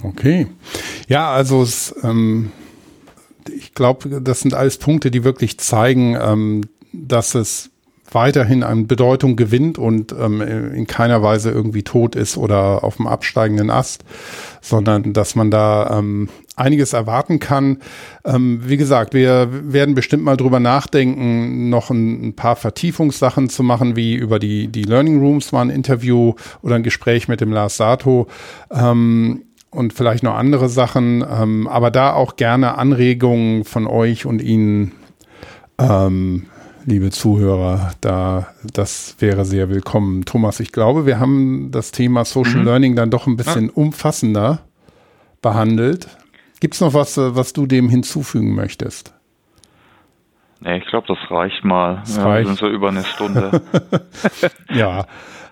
[0.02, 0.46] Okay.
[1.08, 2.52] Ja, also es, ähm,
[3.48, 6.62] ich glaube, das sind alles Punkte, die wirklich zeigen, ähm,
[6.92, 7.70] dass es
[8.10, 13.06] weiterhin an Bedeutung gewinnt und ähm, in keiner Weise irgendwie tot ist oder auf dem
[13.06, 14.04] absteigenden Ast,
[14.60, 17.78] sondern dass man da ähm, einiges erwarten kann.
[18.24, 23.62] Ähm, wie gesagt, wir werden bestimmt mal drüber nachdenken, noch ein, ein, paar Vertiefungssachen zu
[23.62, 27.52] machen, wie über die, die Learning Rooms mal ein Interview oder ein Gespräch mit dem
[27.52, 28.26] Lars Sato.
[28.70, 34.40] Ähm, und vielleicht noch andere Sachen, ähm, aber da auch gerne Anregungen von euch und
[34.40, 34.92] Ihnen
[35.78, 36.46] ähm,
[36.88, 40.24] liebe Zuhörer, da das wäre sehr willkommen.
[40.24, 42.64] Thomas, ich glaube, wir haben das Thema Social mhm.
[42.64, 43.72] Learning dann doch ein bisschen ja.
[43.74, 44.60] umfassender
[45.42, 46.08] behandelt.
[46.60, 49.14] Gibt es noch was, was du dem hinzufügen möchtest?
[50.60, 51.96] Nee, ich glaube, das reicht mal.
[51.96, 52.46] Das ja, reicht.
[52.46, 53.60] sind so über eine Stunde.
[54.72, 55.04] ja.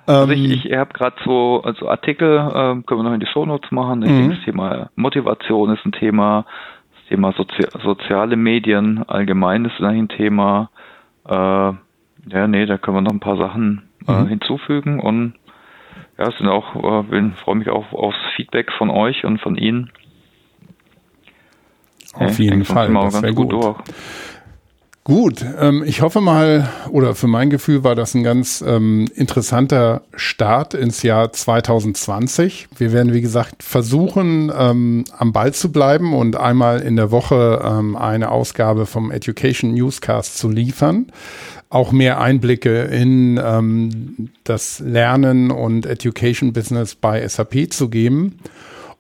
[0.07, 3.27] Also ich, ähm, ich habe gerade so also Artikel, äh, können wir noch in die
[3.27, 4.03] Shownotes machen.
[4.03, 4.17] Ich mhm.
[4.17, 6.47] denke, das Thema Motivation ist ein Thema,
[6.95, 10.71] das Thema Sozi soziale Medien allgemein ist ein Thema.
[11.29, 11.73] Äh,
[12.29, 14.29] ja, nee, da können wir noch ein paar Sachen äh, mhm.
[14.29, 15.35] hinzufügen und
[16.19, 19.91] ja, es sind auch, äh, freue mich auch aufs Feedback von euch und von Ihnen.
[22.15, 22.93] Auf jeden Fall.
[22.93, 23.53] Das wäre gut.
[23.53, 23.77] gut
[25.07, 30.03] Gut, ähm, ich hoffe mal, oder für mein Gefühl war das ein ganz ähm, interessanter
[30.17, 32.67] Start ins Jahr 2020.
[32.77, 37.63] Wir werden, wie gesagt, versuchen, ähm, am Ball zu bleiben und einmal in der Woche
[37.65, 41.07] ähm, eine Ausgabe vom Education Newscast zu liefern.
[41.69, 48.41] Auch mehr Einblicke in ähm, das Lernen und Education Business bei SAP zu geben.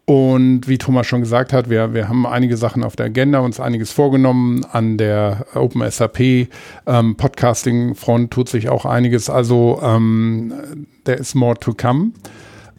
[0.08, 3.58] Und wie Thomas schon gesagt hat, wir, wir haben einige Sachen auf der Agenda, uns
[3.58, 4.64] einiges vorgenommen.
[4.64, 6.48] An der Open SAP
[6.86, 9.28] ähm, Podcasting Front tut sich auch einiges.
[9.28, 12.12] Also ähm, there is more to come.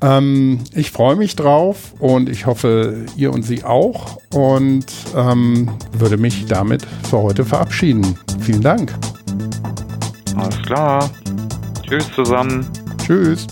[0.02, 4.20] Ähm, ich freue mich drauf und ich hoffe, ihr und Sie auch.
[4.34, 8.18] Und ähm, würde mich damit für heute verabschieden.
[8.40, 8.94] Vielen Dank.
[10.38, 11.10] Alles klar.
[11.86, 12.66] Tschüss zusammen.
[13.06, 13.48] Tschüss.